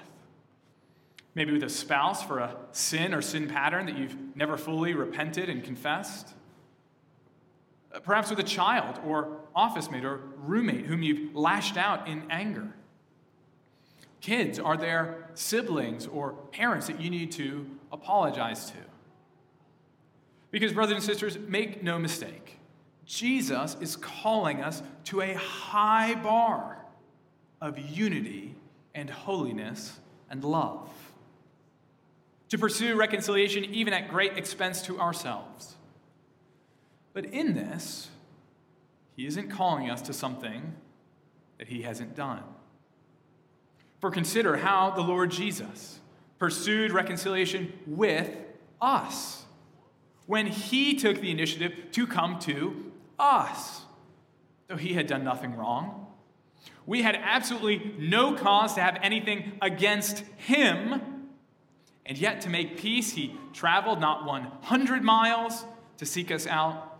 Maybe 1.35 1.51
with 1.51 1.63
a 1.63 1.69
spouse 1.69 2.23
for 2.23 2.39
a 2.39 2.55
sin 2.71 3.13
or 3.13 3.21
sin 3.21 3.47
pattern 3.47 3.85
that 3.87 3.97
you've 3.97 4.15
never 4.35 4.57
fully 4.57 4.93
repented 4.93 5.49
and 5.49 5.63
confessed 5.63 6.33
uh, 7.95 7.99
perhaps 7.99 8.29
with 8.29 8.39
a 8.39 8.43
child 8.43 8.99
or 9.05 9.39
office 9.55 9.89
mate 9.89 10.03
or 10.03 10.21
roommate 10.37 10.85
whom 10.85 11.01
you've 11.01 11.35
lashed 11.35 11.77
out 11.77 12.07
in 12.07 12.23
anger. 12.29 12.73
Kids, 14.21 14.59
are 14.59 14.75
there 14.75 15.29
siblings 15.33 16.07
or 16.07 16.33
parents 16.51 16.87
that 16.87 16.99
you 16.99 17.09
need 17.09 17.31
to 17.33 17.65
apologize 17.91 18.71
to? 18.71 18.77
Because, 20.51 20.73
brothers 20.73 20.95
and 20.95 21.03
sisters, 21.03 21.37
make 21.47 21.83
no 21.83 21.99
mistake, 21.99 22.59
Jesus 23.05 23.75
is 23.79 23.95
calling 23.95 24.61
us 24.61 24.81
to 25.05 25.21
a 25.21 25.33
high 25.33 26.15
bar 26.15 26.77
of 27.61 27.77
unity 27.77 28.55
and 28.93 29.09
holiness 29.09 29.99
and 30.29 30.43
love. 30.43 30.89
To 32.49 32.57
pursue 32.57 32.95
reconciliation 32.95 33.65
even 33.65 33.93
at 33.93 34.09
great 34.09 34.37
expense 34.37 34.81
to 34.83 34.99
ourselves. 34.99 35.75
But 37.13 37.25
in 37.25 37.53
this, 37.53 38.09
he 39.15 39.25
isn't 39.25 39.49
calling 39.49 39.89
us 39.89 40.01
to 40.03 40.13
something 40.13 40.73
that 41.57 41.67
he 41.67 41.83
hasn't 41.83 42.15
done. 42.15 42.43
For 44.01 44.11
consider 44.11 44.57
how 44.57 44.91
the 44.91 45.01
Lord 45.01 45.31
Jesus 45.31 45.99
pursued 46.37 46.91
reconciliation 46.91 47.73
with 47.87 48.29
us 48.81 49.44
when 50.27 50.47
he 50.47 50.95
took 50.95 51.21
the 51.21 51.31
initiative 51.31 51.91
to 51.91 52.07
come 52.07 52.39
to 52.39 52.91
us, 53.19 53.81
though 54.67 54.77
he 54.77 54.93
had 54.93 55.07
done 55.07 55.23
nothing 55.23 55.55
wrong. 55.55 56.07
We 56.85 57.01
had 57.01 57.15
absolutely 57.15 57.93
no 57.97 58.33
cause 58.33 58.75
to 58.75 58.81
have 58.81 58.97
anything 59.01 59.53
against 59.61 60.19
him, 60.37 61.01
and 62.05 62.17
yet 62.17 62.41
to 62.41 62.49
make 62.49 62.77
peace, 62.77 63.11
he 63.11 63.35
traveled 63.53 63.99
not 63.99 64.25
100 64.25 65.03
miles 65.03 65.65
to 65.97 66.05
seek 66.05 66.31
us 66.31 66.45
out. 66.45 66.91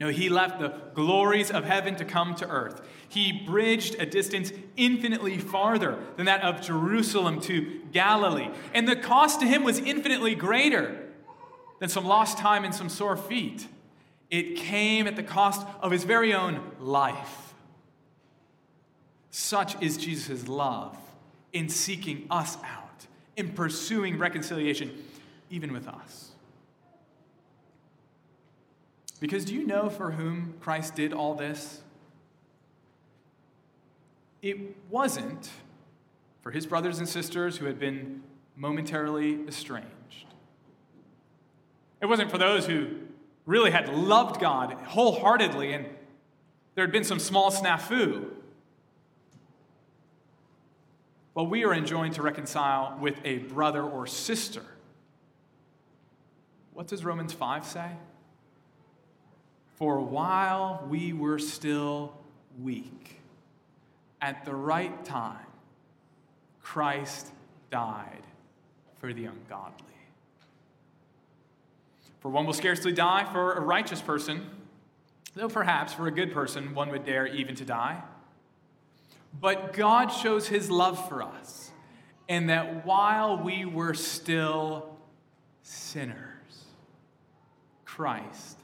No, 0.00 0.08
he 0.08 0.28
left 0.28 0.58
the 0.58 0.74
glories 0.94 1.50
of 1.52 1.64
heaven 1.64 1.94
to 1.96 2.04
come 2.04 2.34
to 2.36 2.48
earth. 2.48 2.82
He 3.08 3.44
bridged 3.46 3.96
a 4.00 4.06
distance 4.06 4.50
infinitely 4.76 5.38
farther 5.38 5.96
than 6.16 6.26
that 6.26 6.42
of 6.42 6.60
Jerusalem 6.60 7.40
to 7.42 7.80
Galilee. 7.92 8.48
And 8.74 8.88
the 8.88 8.96
cost 8.96 9.38
to 9.40 9.46
him 9.46 9.62
was 9.62 9.78
infinitely 9.78 10.34
greater 10.34 11.11
than 11.82 11.88
some 11.88 12.04
lost 12.04 12.38
time 12.38 12.64
and 12.64 12.72
some 12.72 12.88
sore 12.88 13.16
feet. 13.16 13.66
It 14.30 14.54
came 14.54 15.08
at 15.08 15.16
the 15.16 15.22
cost 15.24 15.66
of 15.80 15.90
his 15.90 16.04
very 16.04 16.32
own 16.32 16.60
life. 16.78 17.54
Such 19.32 19.82
is 19.82 19.96
Jesus' 19.96 20.46
love 20.46 20.96
in 21.52 21.68
seeking 21.68 22.28
us 22.30 22.56
out, 22.58 23.08
in 23.36 23.48
pursuing 23.48 24.16
reconciliation, 24.16 24.92
even 25.50 25.72
with 25.72 25.88
us. 25.88 26.30
Because 29.18 29.44
do 29.44 29.52
you 29.52 29.66
know 29.66 29.90
for 29.90 30.12
whom 30.12 30.54
Christ 30.60 30.94
did 30.94 31.12
all 31.12 31.34
this? 31.34 31.80
It 34.40 34.76
wasn't 34.88 35.50
for 36.42 36.52
his 36.52 36.64
brothers 36.64 37.00
and 37.00 37.08
sisters 37.08 37.56
who 37.56 37.66
had 37.66 37.80
been 37.80 38.22
momentarily 38.54 39.40
estranged. 39.48 39.91
It 42.02 42.06
wasn't 42.06 42.32
for 42.32 42.38
those 42.38 42.66
who 42.66 42.88
really 43.46 43.70
had 43.70 43.88
loved 43.88 44.40
God 44.40 44.72
wholeheartedly 44.72 45.72
and 45.72 45.86
there 46.74 46.84
had 46.84 46.92
been 46.92 47.04
some 47.04 47.18
small 47.18 47.52
snafu. 47.52 48.28
Well, 51.34 51.46
we 51.46 51.64
are 51.64 51.72
enjoined 51.72 52.14
to 52.14 52.22
reconcile 52.22 52.98
with 53.00 53.18
a 53.24 53.38
brother 53.38 53.82
or 53.82 54.06
sister. 54.06 54.62
What 56.74 56.88
does 56.88 57.04
Romans 57.04 57.32
5 57.32 57.64
say? 57.64 57.90
For 59.76 60.00
while 60.00 60.86
we 60.88 61.12
were 61.12 61.38
still 61.38 62.14
weak, 62.60 63.20
at 64.20 64.44
the 64.44 64.54
right 64.54 65.04
time, 65.04 65.46
Christ 66.62 67.28
died 67.70 68.22
for 68.98 69.12
the 69.12 69.26
ungodly. 69.26 69.91
For 72.22 72.30
one 72.30 72.46
will 72.46 72.52
scarcely 72.52 72.92
die 72.92 73.24
for 73.32 73.54
a 73.54 73.60
righteous 73.60 74.00
person, 74.00 74.48
though 75.34 75.48
perhaps 75.48 75.92
for 75.92 76.06
a 76.06 76.12
good 76.12 76.32
person 76.32 76.72
one 76.72 76.88
would 76.90 77.04
dare 77.04 77.26
even 77.26 77.56
to 77.56 77.64
die. 77.64 78.00
But 79.40 79.72
God 79.72 80.06
shows 80.06 80.46
his 80.46 80.70
love 80.70 81.08
for 81.08 81.24
us, 81.24 81.72
in 82.28 82.46
that 82.46 82.86
while 82.86 83.42
we 83.42 83.64
were 83.64 83.94
still 83.94 84.96
sinners, 85.62 86.66
Christ 87.84 88.56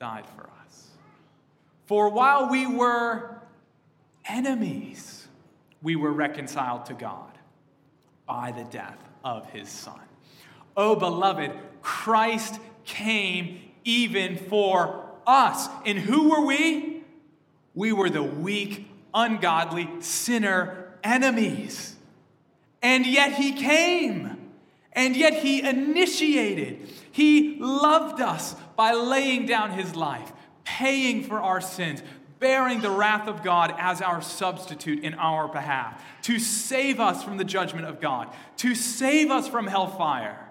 died 0.00 0.26
for 0.34 0.50
us. 0.66 0.88
For 1.86 2.08
while 2.08 2.50
we 2.50 2.66
were 2.66 3.38
enemies, 4.24 5.28
we 5.82 5.94
were 5.94 6.12
reconciled 6.12 6.86
to 6.86 6.94
God 6.94 7.38
by 8.26 8.50
the 8.50 8.64
death 8.64 8.98
of 9.22 9.48
his 9.50 9.68
Son. 9.68 10.00
Oh, 10.76 10.96
beloved, 10.96 11.52
Christ 11.80 12.58
came 12.88 13.60
even 13.84 14.36
for 14.36 15.04
us. 15.26 15.68
And 15.86 15.98
who 15.98 16.30
were 16.30 16.44
we? 16.44 17.04
We 17.74 17.92
were 17.92 18.10
the 18.10 18.22
weak, 18.22 18.88
ungodly, 19.14 19.88
sinner 20.00 20.92
enemies. 21.04 21.94
And 22.82 23.06
yet 23.06 23.34
he 23.34 23.52
came. 23.52 24.50
And 24.92 25.16
yet 25.16 25.34
he 25.34 25.60
initiated. 25.60 26.88
He 27.12 27.58
loved 27.60 28.20
us 28.20 28.56
by 28.74 28.92
laying 28.94 29.46
down 29.46 29.72
his 29.72 29.94
life, 29.94 30.32
paying 30.64 31.22
for 31.22 31.40
our 31.40 31.60
sins, 31.60 32.02
bearing 32.40 32.80
the 32.80 32.90
wrath 32.90 33.28
of 33.28 33.42
God 33.42 33.74
as 33.78 34.00
our 34.00 34.22
substitute 34.22 35.04
in 35.04 35.14
our 35.14 35.46
behalf, 35.48 36.02
to 36.22 36.38
save 36.38 37.00
us 37.00 37.22
from 37.22 37.36
the 37.36 37.44
judgment 37.44 37.86
of 37.86 38.00
God, 38.00 38.28
to 38.58 38.74
save 38.74 39.30
us 39.30 39.46
from 39.46 39.66
hellfire. 39.66 40.47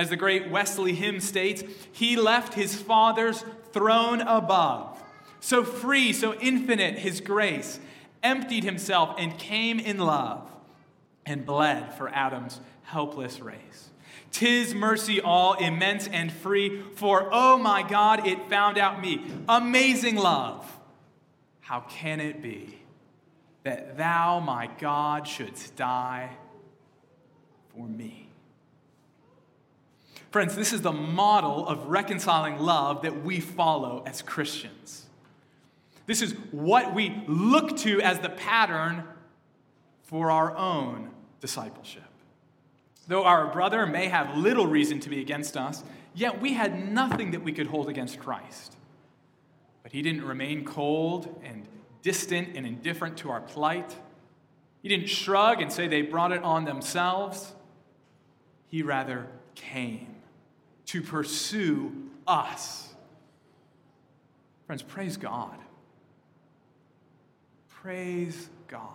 As 0.00 0.08
the 0.08 0.16
great 0.16 0.48
Wesley 0.48 0.94
hymn 0.94 1.20
states, 1.20 1.62
he 1.92 2.16
left 2.16 2.54
his 2.54 2.74
Father's 2.74 3.44
throne 3.70 4.22
above. 4.22 4.98
So 5.40 5.62
free, 5.62 6.14
so 6.14 6.32
infinite 6.40 6.98
his 6.98 7.20
grace, 7.20 7.78
emptied 8.22 8.64
himself 8.64 9.14
and 9.18 9.38
came 9.38 9.78
in 9.78 9.98
love 9.98 10.50
and 11.26 11.44
bled 11.44 11.92
for 11.92 12.08
Adam's 12.08 12.62
helpless 12.84 13.40
race. 13.40 13.90
Tis 14.32 14.74
mercy 14.74 15.20
all 15.20 15.52
immense 15.52 16.08
and 16.08 16.32
free, 16.32 16.80
for 16.94 17.28
oh 17.30 17.58
my 17.58 17.82
God, 17.82 18.26
it 18.26 18.48
found 18.48 18.78
out 18.78 19.02
me. 19.02 19.26
Amazing 19.50 20.16
love. 20.16 20.64
How 21.60 21.80
can 21.80 22.20
it 22.20 22.40
be 22.40 22.78
that 23.64 23.98
thou, 23.98 24.40
my 24.40 24.70
God, 24.78 25.28
shouldst 25.28 25.76
die 25.76 26.30
for 27.74 27.86
me? 27.86 28.29
Friends, 30.30 30.54
this 30.54 30.72
is 30.72 30.82
the 30.82 30.92
model 30.92 31.66
of 31.66 31.86
reconciling 31.86 32.58
love 32.58 33.02
that 33.02 33.24
we 33.24 33.40
follow 33.40 34.04
as 34.06 34.22
Christians. 34.22 35.06
This 36.06 36.22
is 36.22 36.32
what 36.52 36.94
we 36.94 37.22
look 37.26 37.76
to 37.78 38.00
as 38.00 38.20
the 38.20 38.28
pattern 38.28 39.04
for 40.04 40.30
our 40.30 40.56
own 40.56 41.10
discipleship. 41.40 42.04
Though 43.08 43.24
our 43.24 43.52
brother 43.52 43.86
may 43.86 44.06
have 44.06 44.36
little 44.36 44.68
reason 44.68 45.00
to 45.00 45.08
be 45.08 45.20
against 45.20 45.56
us, 45.56 45.82
yet 46.14 46.40
we 46.40 46.52
had 46.52 46.92
nothing 46.92 47.32
that 47.32 47.42
we 47.42 47.52
could 47.52 47.66
hold 47.66 47.88
against 47.88 48.20
Christ. 48.20 48.76
But 49.82 49.90
he 49.90 50.00
didn't 50.00 50.24
remain 50.24 50.64
cold 50.64 51.40
and 51.42 51.66
distant 52.02 52.56
and 52.56 52.64
indifferent 52.64 53.16
to 53.18 53.30
our 53.30 53.40
plight. 53.40 53.96
He 54.80 54.88
didn't 54.88 55.08
shrug 55.08 55.60
and 55.60 55.72
say 55.72 55.88
they 55.88 56.02
brought 56.02 56.30
it 56.30 56.42
on 56.44 56.66
themselves. 56.66 57.52
He 58.68 58.82
rather 58.82 59.26
came 59.56 60.09
to 60.90 61.00
pursue 61.00 61.92
us. 62.26 62.88
Friends, 64.66 64.82
praise 64.82 65.16
God. 65.16 65.56
Praise 67.68 68.48
God. 68.66 68.88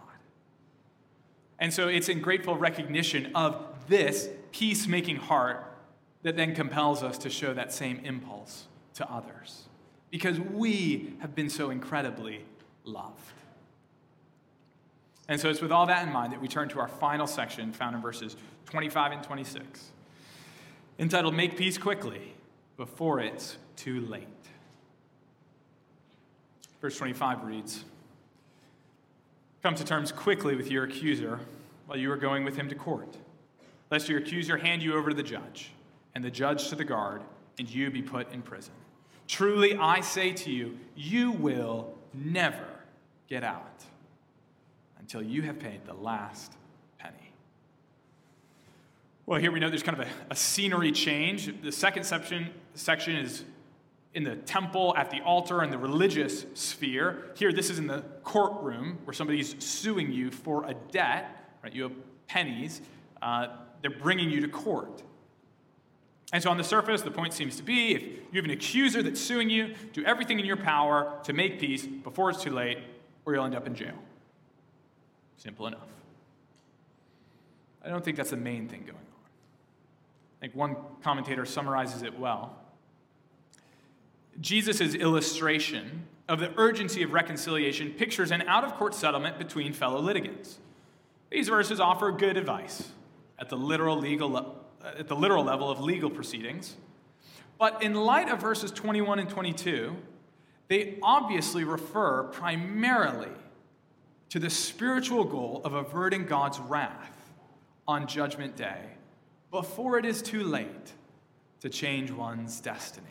And 1.57 1.73
so 1.73 1.87
it's 1.87 2.09
in 2.09 2.19
grateful 2.19 2.57
recognition 2.57 3.31
of 3.33 3.65
this 3.87 4.27
peacemaking 4.51 5.15
heart 5.15 5.71
that 6.23 6.35
then 6.35 6.53
compels 6.53 7.01
us 7.01 7.17
to 7.19 7.29
show 7.29 7.53
that 7.53 7.71
same 7.71 8.01
impulse 8.03 8.65
to 8.95 9.09
others. 9.09 9.69
Because 10.11 10.37
we 10.37 11.13
have 11.19 11.33
been 11.33 11.49
so 11.49 11.69
incredibly 11.69 12.41
loved. 12.83 13.31
And 15.29 15.39
so 15.39 15.49
it's 15.49 15.61
with 15.61 15.71
all 15.71 15.85
that 15.85 16.05
in 16.05 16.11
mind 16.11 16.33
that 16.33 16.41
we 16.41 16.49
turn 16.49 16.67
to 16.69 16.79
our 16.79 16.89
final 16.89 17.25
section 17.25 17.71
found 17.71 17.95
in 17.95 18.01
verses 18.01 18.35
25 18.65 19.13
and 19.13 19.23
26 19.23 19.91
entitled 20.97 21.35
Make 21.35 21.57
Peace 21.57 21.77
Quickly 21.77 22.33
Before 22.77 23.19
It's 23.19 23.57
Too 23.75 24.01
Late. 24.01 24.27
Verse 26.81 26.97
25 26.97 27.43
reads 27.43 27.83
Come 29.61 29.75
to 29.75 29.83
terms 29.83 30.11
quickly 30.11 30.55
with 30.55 30.71
your 30.71 30.85
accuser 30.85 31.39
while 31.87 31.97
you 31.97 32.11
are 32.11 32.17
going 32.17 32.43
with 32.43 32.55
him 32.55 32.69
to 32.69 32.75
court, 32.75 33.17
lest 33.91 34.07
your 34.07 34.19
accuser 34.19 34.57
hand 34.57 34.81
you 34.81 34.95
over 34.95 35.09
to 35.09 35.15
the 35.15 35.23
judge, 35.23 35.71
and 36.13 36.23
the 36.23 36.31
judge 36.31 36.69
to 36.69 36.75
the 36.75 36.85
guard, 36.85 37.21
and 37.59 37.69
you 37.69 37.89
be 37.89 38.01
put 38.01 38.31
in 38.31 38.41
prison. 38.41 38.73
Truly, 39.27 39.77
I 39.77 40.01
say 40.01 40.31
to 40.33 40.51
you, 40.51 40.77
you 40.95 41.31
will 41.31 41.93
never 42.13 42.67
get 43.27 43.43
out 43.43 43.83
until 44.99 45.21
you 45.21 45.41
have 45.41 45.59
paid 45.59 45.85
the 45.85 45.93
last 45.93 46.53
Well, 49.27 49.39
here 49.39 49.51
we 49.51 49.59
know 49.59 49.69
there's 49.69 49.83
kind 49.83 49.99
of 49.99 50.07
a, 50.07 50.11
a 50.29 50.35
scenery 50.35 50.91
change. 50.91 51.51
The 51.61 51.71
second 51.71 52.03
section, 52.03 52.51
section 52.75 53.15
is 53.15 53.43
in 54.13 54.23
the 54.23 54.35
temple, 54.35 54.93
at 54.95 55.09
the 55.09 55.19
altar, 55.21 55.63
in 55.63 55.71
the 55.71 55.77
religious 55.77 56.45
sphere. 56.53 57.31
Here, 57.35 57.51
this 57.51 57.69
is 57.69 57.79
in 57.79 57.87
the 57.87 58.03
courtroom 58.23 58.99
where 59.03 59.13
somebody's 59.13 59.55
suing 59.63 60.11
you 60.11 60.29
for 60.29 60.65
a 60.65 60.75
debt. 60.91 61.49
Right? 61.63 61.73
You 61.73 61.83
have 61.83 61.93
pennies. 62.27 62.81
Uh, 63.21 63.47
they're 63.81 63.89
bringing 63.89 64.29
you 64.29 64.41
to 64.41 64.47
court. 64.47 65.01
And 66.31 66.41
so, 66.43 66.51
on 66.51 66.57
the 66.57 66.63
surface, 66.63 67.01
the 67.01 67.11
point 67.11 67.33
seems 67.33 67.55
to 67.57 67.63
be 67.63 67.95
if 67.95 68.03
you 68.03 68.35
have 68.35 68.45
an 68.45 68.51
accuser 68.51 69.01
that's 69.01 69.19
suing 69.19 69.49
you, 69.49 69.73
do 69.93 70.03
everything 70.05 70.39
in 70.39 70.45
your 70.45 70.57
power 70.57 71.19
to 71.23 71.33
make 71.33 71.59
peace 71.59 71.85
before 71.85 72.29
it's 72.29 72.43
too 72.43 72.51
late, 72.51 72.79
or 73.25 73.33
you'll 73.33 73.45
end 73.45 73.55
up 73.55 73.67
in 73.67 73.75
jail. 73.75 73.95
Simple 75.37 75.67
enough. 75.67 75.87
I 77.83 77.89
don't 77.89 78.03
think 78.03 78.17
that's 78.17 78.31
the 78.31 78.37
main 78.37 78.67
thing 78.67 78.83
going 78.85 79.04
think 80.45 80.55
one 80.55 80.75
commentator 81.01 81.43
summarizes 81.43 82.03
it 82.03 82.19
well. 82.19 82.55
Jesus' 84.39 84.93
illustration 84.93 86.03
of 86.29 86.39
the 86.39 86.53
urgency 86.57 87.01
of 87.01 87.13
reconciliation 87.13 87.89
pictures 87.89 88.29
an 88.29 88.43
out 88.43 88.63
of 88.63 88.75
court 88.75 88.93
settlement 88.93 89.39
between 89.39 89.73
fellow 89.73 89.99
litigants. 89.99 90.59
These 91.31 91.47
verses 91.47 91.79
offer 91.79 92.11
good 92.11 92.37
advice 92.37 92.91
at 93.39 93.49
the 93.49 93.57
literal, 93.57 93.97
legal, 93.97 94.61
at 94.83 95.07
the 95.07 95.15
literal 95.15 95.43
level 95.43 95.71
of 95.71 95.79
legal 95.79 96.11
proceedings. 96.11 96.75
But 97.57 97.81
in 97.81 97.95
light 97.95 98.29
of 98.29 98.39
verses 98.39 98.69
21 98.69 99.17
and 99.17 99.27
22, 99.27 99.95
they 100.67 100.99
obviously 101.01 101.63
refer 101.63 102.25
primarily 102.25 103.31
to 104.29 104.37
the 104.37 104.51
spiritual 104.51 105.23
goal 105.23 105.61
of 105.63 105.73
averting 105.73 106.27
God's 106.27 106.59
wrath 106.59 107.31
on 107.87 108.05
Judgment 108.05 108.55
Day 108.55 108.94
before 109.51 109.97
it 109.97 110.05
is 110.05 110.21
too 110.21 110.43
late 110.43 110.93
to 111.61 111.69
change 111.69 112.11
one's 112.11 112.59
destiny. 112.59 113.07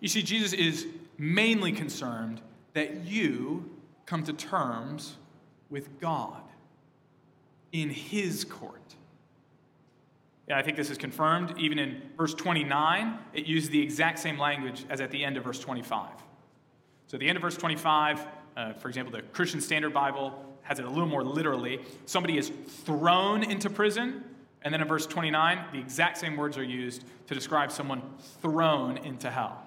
You 0.00 0.08
see, 0.08 0.22
Jesus 0.22 0.52
is 0.52 0.86
mainly 1.18 1.72
concerned 1.72 2.40
that 2.74 3.04
you 3.04 3.70
come 4.06 4.24
to 4.24 4.32
terms 4.32 5.16
with 5.70 6.00
God 6.00 6.42
in 7.70 7.90
His 7.90 8.44
court. 8.44 8.80
Yeah, 10.48 10.58
I 10.58 10.62
think 10.62 10.76
this 10.76 10.90
is 10.90 10.98
confirmed. 10.98 11.54
Even 11.58 11.78
in 11.78 12.02
verse 12.16 12.34
29, 12.34 13.18
it 13.32 13.46
uses 13.46 13.70
the 13.70 13.80
exact 13.80 14.18
same 14.18 14.38
language 14.38 14.84
as 14.90 15.00
at 15.00 15.10
the 15.10 15.24
end 15.24 15.36
of 15.36 15.44
verse 15.44 15.60
25. 15.60 16.08
So, 17.06 17.16
at 17.16 17.20
the 17.20 17.28
end 17.28 17.36
of 17.36 17.42
verse 17.42 17.56
25, 17.56 18.26
uh, 18.56 18.72
for 18.74 18.88
example, 18.88 19.12
the 19.12 19.22
Christian 19.22 19.60
Standard 19.60 19.94
Bible 19.94 20.51
has 20.62 20.78
it 20.78 20.84
a 20.84 20.88
little 20.88 21.06
more 21.06 21.24
literally. 21.24 21.80
Somebody 22.06 22.38
is 22.38 22.50
thrown 22.84 23.42
into 23.42 23.68
prison. 23.70 24.24
And 24.62 24.72
then 24.72 24.80
in 24.80 24.86
verse 24.86 25.06
29, 25.06 25.64
the 25.72 25.78
exact 25.78 26.18
same 26.18 26.36
words 26.36 26.56
are 26.56 26.62
used 26.62 27.04
to 27.26 27.34
describe 27.34 27.72
someone 27.72 28.02
thrown 28.40 28.96
into 28.98 29.30
hell. 29.30 29.60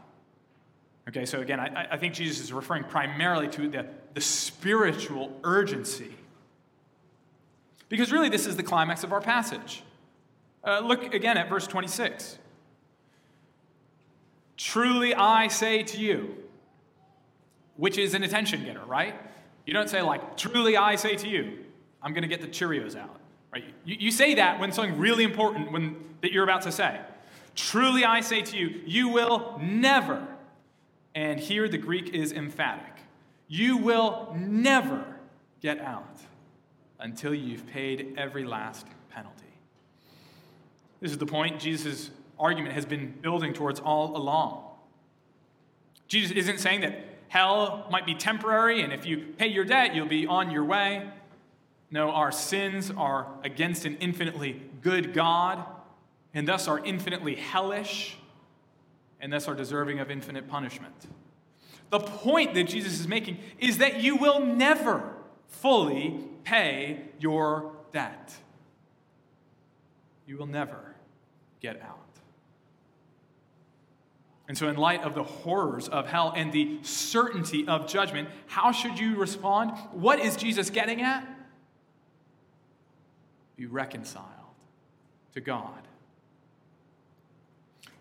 Okay, 1.08 1.26
so 1.26 1.42
again, 1.42 1.60
I, 1.60 1.88
I 1.92 1.98
think 1.98 2.14
Jesus 2.14 2.42
is 2.42 2.54
referring 2.54 2.86
primarily 2.86 3.48
to 3.50 3.68
the, 3.68 3.86
the 4.14 4.22
spiritual 4.22 5.38
urgency. 5.44 6.12
Because 7.90 8.12
really, 8.12 8.30
this 8.30 8.48
is 8.48 8.56
the 8.56 8.64
climax 8.64 9.04
of 9.04 9.14
our 9.14 9.22
passage. 9.22 9.84
Uh, 10.64 10.80
look 10.80 11.14
again 11.14 11.38
at 11.38 11.48
verse 11.48 11.68
26. 11.68 12.40
Truly 14.58 15.14
I 15.14 15.48
say 15.50 15.84
to 15.84 15.98
you, 16.00 16.36
which 17.76 17.98
is 17.98 18.14
an 18.14 18.24
attention 18.24 18.64
getter, 18.64 18.84
right? 18.86 19.16
You 19.66 19.74
don't 19.74 19.90
say, 19.90 20.02
like, 20.02 20.38
truly 20.38 20.78
I 20.78 20.96
say 20.96 21.16
to 21.16 21.28
you, 21.28 21.60
I'm 22.02 22.14
going 22.14 22.22
to 22.22 22.28
get 22.28 22.42
the 22.42 22.48
Cheerios 22.48 22.96
out. 22.96 23.20
Right? 23.52 23.64
You, 23.84 23.96
you 24.00 24.12
say 24.12 24.36
that 24.36 24.60
when 24.60 24.72
something 24.72 24.98
really 24.98 25.24
important 25.24 25.72
when, 25.72 25.96
that 26.22 26.32
you're 26.32 26.44
about 26.44 26.62
to 26.64 26.72
say. 26.72 27.00
Truly 27.56 28.04
I 28.04 28.22
say 28.22 28.42
to 28.42 28.58
you, 28.58 28.82
you 28.86 29.08
will 29.08 29.60
never, 29.62 30.28
and 31.16 31.40
here 31.40 31.68
the 31.70 31.78
Greek 31.78 32.14
is 32.14 32.32
emphatic, 32.34 32.94
you 33.48 33.78
will 33.78 34.36
never 34.38 35.06
get 35.62 35.80
out 35.80 36.18
until 37.00 37.34
you've 37.34 37.66
paid 37.68 38.14
every 38.18 38.44
last 38.44 38.86
penalty. 39.10 39.46
This 41.00 41.12
is 41.12 41.18
the 41.18 41.26
point 41.26 41.60
Jesus' 41.60 42.12
argument 42.38 42.74
has 42.74 42.86
been 42.86 43.14
building 43.22 43.54
towards 43.54 43.80
all 43.80 44.18
along. 44.18 44.64
Jesus 46.08 46.32
isn't 46.32 46.60
saying 46.60 46.82
that 46.82 47.15
Hell 47.28 47.88
might 47.92 48.06
be 48.06 48.16
temporary, 48.16 48.82
and 48.82 48.94
if 48.94 49.06
you 49.06 49.18
pay 49.38 49.48
your 49.48 49.66
debt, 49.66 49.96
you'll 49.96 50.08
be 50.08 50.28
on 50.28 50.52
your 50.52 50.64
way. 50.64 51.10
No, 51.92 52.12
our 52.12 52.32
sins 52.32 52.92
are 52.96 53.28
against 53.44 53.86
an 53.86 53.98
infinitely 54.00 54.62
good 54.82 55.14
God, 55.14 55.66
and 56.34 56.48
thus 56.48 56.68
are 56.68 56.84
infinitely 56.84 57.36
hellish, 57.36 58.18
and 59.20 59.32
thus 59.32 59.48
are 59.48 59.56
deserving 59.56 60.00
of 60.00 60.12
infinite 60.12 60.48
punishment. 60.48 60.94
The 61.90 62.00
point 62.00 62.54
that 62.56 62.66
Jesus 62.66 63.00
is 63.00 63.08
making 63.08 63.38
is 63.60 63.78
that 63.78 64.02
you 64.02 64.16
will 64.16 64.40
never 64.40 65.14
fully 65.48 66.20
pay 66.44 67.02
your 67.20 67.72
debt. 67.92 68.34
You 70.28 70.38
will 70.38 70.48
never 70.48 70.96
get 71.62 71.82
out. 71.82 72.05
And 74.48 74.58
so, 74.58 74.68
in 74.68 74.76
light 74.76 75.04
of 75.04 75.16
the 75.16 75.24
horrors 75.24 75.88
of 75.88 76.08
hell 76.08 76.32
and 76.36 76.52
the 76.52 76.78
certainty 76.84 77.68
of 77.68 77.88
judgment, 77.88 78.30
how 78.48 78.72
should 78.72 79.00
you 79.00 79.16
respond? 79.16 79.72
What 79.92 80.20
is 80.20 80.36
Jesus 80.36 80.70
getting 80.70 81.02
at? 81.02 81.28
Be 83.56 83.66
reconciled 83.66 84.26
to 85.34 85.42
God. 85.42 85.88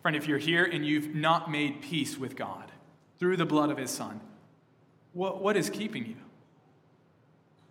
Friend, 0.02 0.16
if 0.16 0.28
you're 0.28 0.37
here 0.37 0.64
and 0.64 0.85
you've 0.85 1.14
not 1.14 1.50
made 1.50 1.80
peace 1.80 2.18
with 2.18 2.37
God 2.37 2.70
through 3.18 3.38
the 3.38 3.46
blood 3.46 3.70
of 3.70 3.78
his 3.78 3.90
Son, 3.90 4.20
what, 5.14 5.40
what 5.40 5.57
is 5.57 5.70
keeping 5.70 6.04
you? 6.04 6.16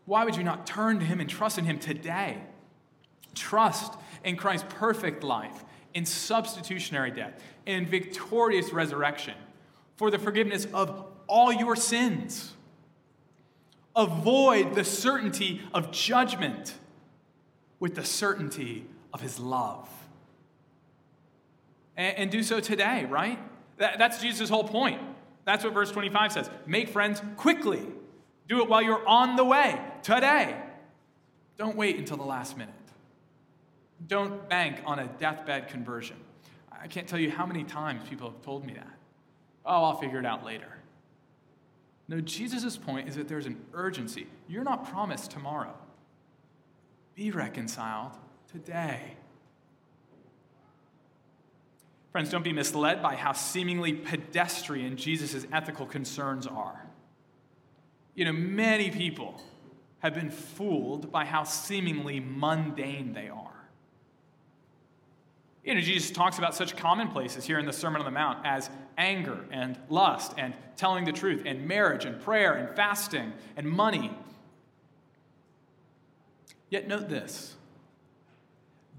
Why 0.06 0.26
would 0.26 0.36
you 0.36 0.44
not 0.44 0.66
turn 0.66 0.98
to 0.98 1.06
him 1.06 1.20
and 1.20 1.30
trust 1.30 1.60
in 1.60 1.66
him 1.66 1.78
today? 1.78 2.38
Trust 3.36 3.94
in 4.24 4.36
Christ's 4.36 4.66
perfect 4.70 5.24
life 5.24 5.64
in 5.94 6.06
substitutionary 6.06 7.12
death 7.12 7.42
and 7.66 7.88
victorious 7.88 8.72
resurrection 8.72 9.36
for 9.96 10.12
the 10.12 10.20
forgiveness 10.20 10.68
of 10.74 11.06
all 11.28 11.52
your 11.52 11.76
sins. 11.76 12.54
Avoid 13.96 14.76
the 14.76 14.84
certainty 14.84 15.62
of 15.74 15.92
judgment 15.92 16.74
with 17.80 17.96
the 17.96 18.04
certainty 18.04 18.86
of 19.14 19.22
his 19.22 19.40
love. 19.40 19.88
And, 21.96 22.18
and 22.18 22.32
do 22.32 22.42
so 22.42 22.60
today, 22.60 23.06
right? 23.06 23.40
That, 23.78 24.00
that's 24.00 24.22
Jesus' 24.22 24.50
whole 24.50 24.64
point. 24.64 25.00
That's 25.46 25.64
what 25.64 25.74
verse 25.74 25.92
25 25.92 26.32
says. 26.32 26.50
Make 26.66 26.90
friends 26.90 27.22
quickly. 27.38 27.84
Do 28.48 28.62
it 28.62 28.70
while 28.70 28.82
you're 28.82 29.08
on 29.08 29.36
the 29.36 29.44
way, 29.44 29.80
today. 30.02 30.56
Don't 31.58 31.76
wait 31.76 31.98
until 31.98 32.18
the 32.18 32.24
last 32.24 32.58
minute. 32.58 32.74
Don't 34.08 34.48
bank 34.50 34.82
on 34.86 35.00
a 35.00 35.08
deathbed 35.08 35.68
conversion. 35.70 36.18
I 36.72 36.88
can't 36.88 37.08
tell 37.08 37.20
you 37.20 37.32
how 37.32 37.46
many 37.46 37.64
times 37.64 38.08
people 38.10 38.30
have 38.30 38.42
told 38.42 38.66
me 38.66 38.74
that. 38.74 38.98
Oh, 39.66 39.86
I'll 39.86 39.98
figure 39.98 40.20
it 40.20 40.26
out 40.26 40.44
later. 40.44 40.68
No, 42.08 42.20
Jesus' 42.20 42.76
point 42.76 43.08
is 43.08 43.16
that 43.16 43.28
there's 43.28 43.46
an 43.46 43.64
urgency. 43.74 44.28
You're 44.48 44.64
not 44.64 44.90
promised 44.90 45.32
tomorrow. 45.32 45.74
Be 47.16 47.32
reconciled 47.32 48.12
today. 48.52 49.16
Friends, 52.12 52.30
don't 52.30 52.44
be 52.44 52.54
misled 52.54 53.02
by 53.02 53.16
how 53.16 53.32
seemingly 53.32 53.94
pedestrian 53.94 54.98
Jesus' 54.98 55.48
ethical 55.52 55.86
concerns 55.86 56.46
are. 56.46 56.86
You 58.14 58.26
know, 58.26 58.34
many 58.34 58.92
people 58.92 59.42
have 60.00 60.14
been 60.14 60.30
fooled 60.30 61.12
by 61.12 61.26
how 61.26 61.44
seemingly 61.44 62.20
mundane 62.20 63.14
they 63.14 63.30
are. 63.30 63.63
You 65.64 65.76
know, 65.76 65.82
Jesus 65.82 66.12
talks 66.12 66.38
about 66.38 66.56
such 66.56 66.76
commonplaces 66.76 67.46
here 67.46 67.58
in 67.58 67.66
the 67.66 67.74
Sermon 67.74 68.02
on 68.02 68.06
the 68.06 68.12
Mount 68.12 68.46
as 68.46 68.70
anger 68.98 69.46
and 69.50 69.78
lust 69.90 70.34
and 70.38 70.54
telling 70.76 71.06
the 71.06 71.14
truth 71.14 71.44
and 71.46 71.68
marriage 71.68 72.04
and 72.06 72.22
prayer 72.22 72.54
and 72.54 72.76
fasting 72.76 73.32
and 73.56 73.68
money. 73.68 74.12
Yet 76.70 76.88
note 76.88 77.08
this 77.08 77.56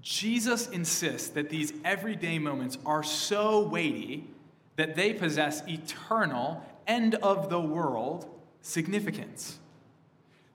Jesus 0.01 0.67
insists 0.69 1.29
that 1.29 1.49
these 1.49 1.73
everyday 1.83 2.39
moments 2.39 2.77
are 2.85 3.03
so 3.03 3.61
weighty 3.67 4.27
that 4.75 4.95
they 4.95 5.13
possess 5.13 5.67
eternal, 5.67 6.63
end 6.87 7.15
of 7.15 7.49
the 7.49 7.59
world 7.59 8.29
significance. 8.61 9.59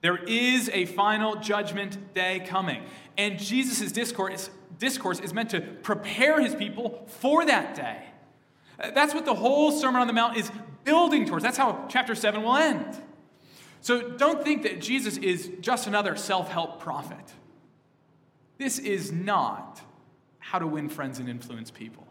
There 0.03 0.17
is 0.17 0.71
a 0.71 0.87
final 0.87 1.37
judgment 1.37 2.15
day 2.15 2.45
coming. 2.47 2.83
And 3.19 3.39
Jesus' 3.39 3.93
discourse 3.93 4.51
discourse 4.79 5.21
is 5.21 5.33
meant 5.33 5.51
to 5.51 5.61
prepare 5.61 6.41
his 6.41 6.55
people 6.55 7.05
for 7.07 7.45
that 7.45 7.75
day. 7.75 8.03
Uh, 8.83 8.91
that's 8.93 9.15
what 9.15 9.27
the 9.27 9.35
whole 9.35 9.71
Sermon 9.71 10.01
on 10.01 10.07
the 10.07 10.13
Mount 10.13 10.37
is 10.37 10.51
building 10.85 11.27
towards. 11.27 11.45
That's 11.45 11.59
how 11.59 11.87
chapter 11.89 12.15
7 12.15 12.43
will 12.43 12.57
end. 12.57 13.01
So 13.83 14.11
don't 14.11 14.43
think 14.43 14.63
that 14.63 14.81
Jesus 14.81 15.17
is 15.19 15.51
just 15.61 15.87
another 15.87 16.17
self 16.17 16.51
help 16.51 16.81
prophet. 16.81 17.35
This 18.59 18.79
is 18.79 19.13
not 19.13 19.81
how 20.39 20.59
to 20.59 20.67
win 20.67 20.89
friends 20.89 21.19
and 21.19 21.29
influence 21.29 21.71
people. 21.71 22.07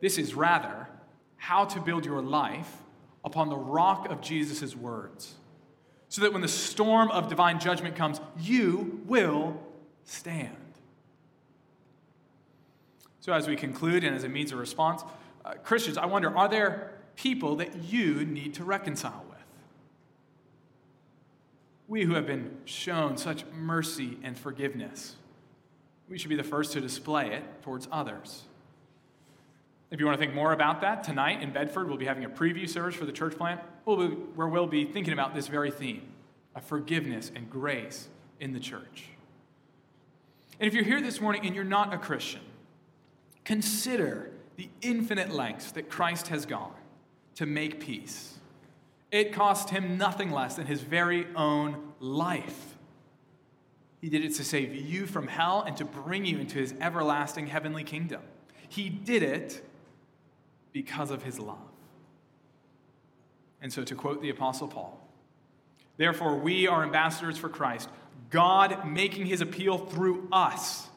This 0.00 0.18
is 0.18 0.34
rather 0.34 0.88
how 1.36 1.64
to 1.66 1.80
build 1.80 2.04
your 2.04 2.22
life 2.22 2.82
upon 3.24 3.48
the 3.48 3.56
rock 3.56 4.08
of 4.10 4.20
Jesus' 4.20 4.74
words, 4.74 5.34
so 6.08 6.22
that 6.22 6.32
when 6.32 6.42
the 6.42 6.48
storm 6.48 7.10
of 7.10 7.28
divine 7.28 7.60
judgment 7.60 7.96
comes, 7.96 8.20
you 8.38 9.02
will 9.06 9.60
stand. 10.04 10.56
So, 13.20 13.32
as 13.32 13.46
we 13.46 13.56
conclude 13.56 14.04
and 14.04 14.16
as 14.16 14.24
a 14.24 14.28
means 14.28 14.52
of 14.52 14.58
response, 14.58 15.02
uh, 15.44 15.52
Christians, 15.62 15.98
I 15.98 16.06
wonder 16.06 16.34
are 16.36 16.48
there 16.48 16.92
people 17.14 17.56
that 17.56 17.76
you 17.84 18.24
need 18.24 18.54
to 18.54 18.64
reconcile 18.64 19.24
with? 19.28 19.38
We 21.88 22.04
who 22.04 22.14
have 22.14 22.26
been 22.26 22.56
shown 22.64 23.18
such 23.18 23.44
mercy 23.46 24.18
and 24.22 24.38
forgiveness, 24.38 25.16
we 26.08 26.16
should 26.16 26.30
be 26.30 26.36
the 26.36 26.42
first 26.42 26.72
to 26.72 26.80
display 26.80 27.32
it 27.32 27.42
towards 27.62 27.86
others. 27.92 28.44
If 29.90 30.00
you 30.00 30.06
want 30.06 30.18
to 30.18 30.22
think 30.22 30.34
more 30.34 30.52
about 30.52 30.82
that, 30.82 31.02
tonight 31.02 31.42
in 31.42 31.50
Bedford, 31.50 31.88
we'll 31.88 31.96
be 31.96 32.04
having 32.04 32.24
a 32.24 32.30
preview 32.30 32.68
service 32.68 32.94
for 32.94 33.06
the 33.06 33.12
church 33.12 33.36
plant 33.36 33.60
where 33.84 34.48
we'll 34.48 34.66
be 34.66 34.84
thinking 34.84 35.14
about 35.14 35.34
this 35.34 35.48
very 35.48 35.70
theme 35.70 36.02
of 36.54 36.62
forgiveness 36.64 37.32
and 37.34 37.48
grace 37.48 38.08
in 38.38 38.52
the 38.52 38.60
church. 38.60 39.04
And 40.60 40.68
if 40.68 40.74
you're 40.74 40.84
here 40.84 41.00
this 41.00 41.20
morning 41.20 41.46
and 41.46 41.54
you're 41.54 41.64
not 41.64 41.94
a 41.94 41.98
Christian, 41.98 42.42
consider 43.44 44.30
the 44.56 44.68
infinite 44.82 45.30
lengths 45.30 45.72
that 45.72 45.88
Christ 45.88 46.28
has 46.28 46.44
gone 46.44 46.74
to 47.36 47.46
make 47.46 47.80
peace. 47.80 48.34
It 49.10 49.32
cost 49.32 49.70
him 49.70 49.96
nothing 49.96 50.30
less 50.30 50.56
than 50.56 50.66
his 50.66 50.82
very 50.82 51.28
own 51.34 51.92
life. 51.98 52.76
He 54.02 54.10
did 54.10 54.22
it 54.24 54.34
to 54.34 54.44
save 54.44 54.74
you 54.74 55.06
from 55.06 55.28
hell 55.28 55.62
and 55.66 55.76
to 55.78 55.84
bring 55.84 56.26
you 56.26 56.38
into 56.38 56.58
his 56.58 56.74
everlasting 56.80 57.46
heavenly 57.46 57.84
kingdom. 57.84 58.20
He 58.68 58.90
did 58.90 59.22
it 59.22 59.64
because 60.72 61.10
of 61.10 61.22
his 61.22 61.38
love. 61.38 61.58
And 63.60 63.72
so, 63.72 63.84
to 63.84 63.94
quote 63.94 64.22
the 64.22 64.30
Apostle 64.30 64.68
Paul, 64.68 65.00
therefore, 65.96 66.36
we 66.36 66.68
are 66.68 66.82
ambassadors 66.82 67.36
for 67.38 67.48
Christ, 67.48 67.88
God 68.30 68.86
making 68.86 69.26
his 69.26 69.40
appeal 69.40 69.78
through 69.78 70.28
us. 70.30 70.88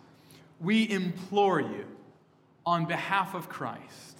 We 0.59 0.87
implore 0.89 1.59
you, 1.59 1.85
on 2.65 2.85
behalf 2.85 3.33
of 3.33 3.49
Christ, 3.49 4.19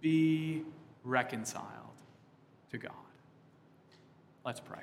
be 0.00 0.62
reconciled 1.02 1.64
to 2.70 2.78
God. 2.78 2.92
Let's 4.44 4.60
pray. 4.60 4.82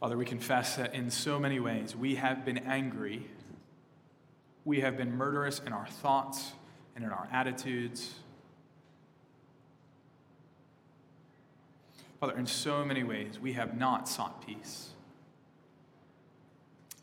Father, 0.00 0.18
we 0.18 0.26
confess 0.26 0.76
that 0.76 0.94
in 0.94 1.10
so 1.10 1.38
many 1.38 1.58
ways 1.58 1.96
we 1.96 2.16
have 2.16 2.44
been 2.44 2.58
angry. 2.58 3.26
We 4.64 4.80
have 4.80 4.96
been 4.96 5.16
murderous 5.16 5.60
in 5.60 5.72
our 5.72 5.86
thoughts 5.86 6.52
and 6.94 7.04
in 7.04 7.10
our 7.10 7.26
attitudes. 7.32 8.14
Father, 12.20 12.36
in 12.36 12.46
so 12.46 12.84
many 12.84 13.04
ways 13.04 13.38
we 13.40 13.54
have 13.54 13.76
not 13.76 14.08
sought 14.08 14.46
peace. 14.46 14.90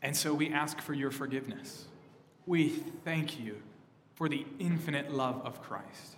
And 0.00 0.16
so 0.16 0.32
we 0.32 0.50
ask 0.50 0.80
for 0.80 0.94
your 0.94 1.10
forgiveness. 1.10 1.86
We 2.46 2.68
thank 2.68 3.40
you 3.40 3.56
for 4.14 4.28
the 4.28 4.46
infinite 4.60 5.12
love 5.12 5.40
of 5.44 5.60
Christ. 5.62 6.16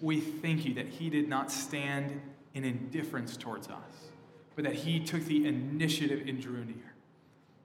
We 0.00 0.20
thank 0.20 0.66
you 0.66 0.74
that 0.74 0.88
he 0.88 1.08
did 1.08 1.28
not 1.28 1.50
stand 1.50 2.20
in 2.52 2.64
indifference 2.64 3.36
towards 3.36 3.68
us 3.68 4.11
but 4.54 4.64
that 4.64 4.74
he 4.74 5.00
took 5.00 5.24
the 5.24 5.46
initiative 5.46 6.26
and 6.26 6.40
drew 6.40 6.64
near. 6.64 6.94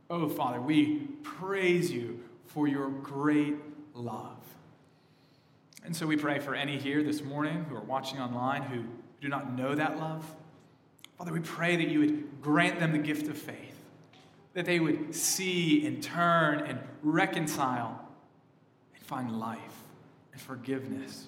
Oh, 0.10 0.30
Father, 0.30 0.62
we 0.62 1.00
praise 1.24 1.92
you 1.92 2.24
for 2.46 2.68
your 2.68 2.90
great 2.90 3.56
love. 3.94 4.38
And 5.84 5.96
so 5.96 6.06
we 6.06 6.18
pray 6.18 6.40
for 6.40 6.56
any 6.56 6.78
here 6.78 7.04
this 7.04 7.22
morning 7.22 7.66
who 7.70 7.76
are 7.76 7.82
watching 7.82 8.20
online 8.20 8.64
who 8.64 8.84
do 9.22 9.28
not 9.28 9.54
know 9.54 9.76
that 9.76 9.98
love. 9.98 10.26
Father, 11.18 11.34
we 11.34 11.40
pray 11.40 11.76
that 11.76 11.88
you 11.88 12.00
would 12.00 12.42
grant 12.42 12.80
them 12.80 12.92
the 12.92 12.98
gift 12.98 13.28
of 13.28 13.38
faith, 13.38 13.80
that 14.54 14.66
they 14.66 14.80
would 14.80 15.16
see 15.16 15.86
and 15.86 16.02
turn 16.02 16.60
and 16.60 16.80
reconcile 17.02 18.08
and 18.96 19.04
find 19.04 19.40
life 19.40 19.84
and 20.32 20.42
forgiveness. 20.42 21.28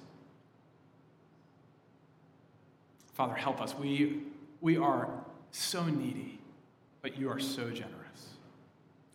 Father, 3.13 3.33
help 3.33 3.61
us. 3.61 3.75
We, 3.75 4.21
we 4.61 4.77
are 4.77 5.09
so 5.51 5.85
needy, 5.85 6.39
but 7.01 7.17
you 7.17 7.29
are 7.29 7.39
so 7.39 7.69
generous. 7.69 7.95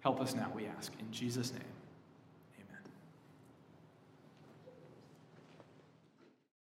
Help 0.01 0.21
us 0.21 0.35
now, 0.35 0.51
we 0.55 0.67
ask. 0.67 0.93
In 1.01 1.11
Jesus' 1.11 1.53
name. 1.53 1.74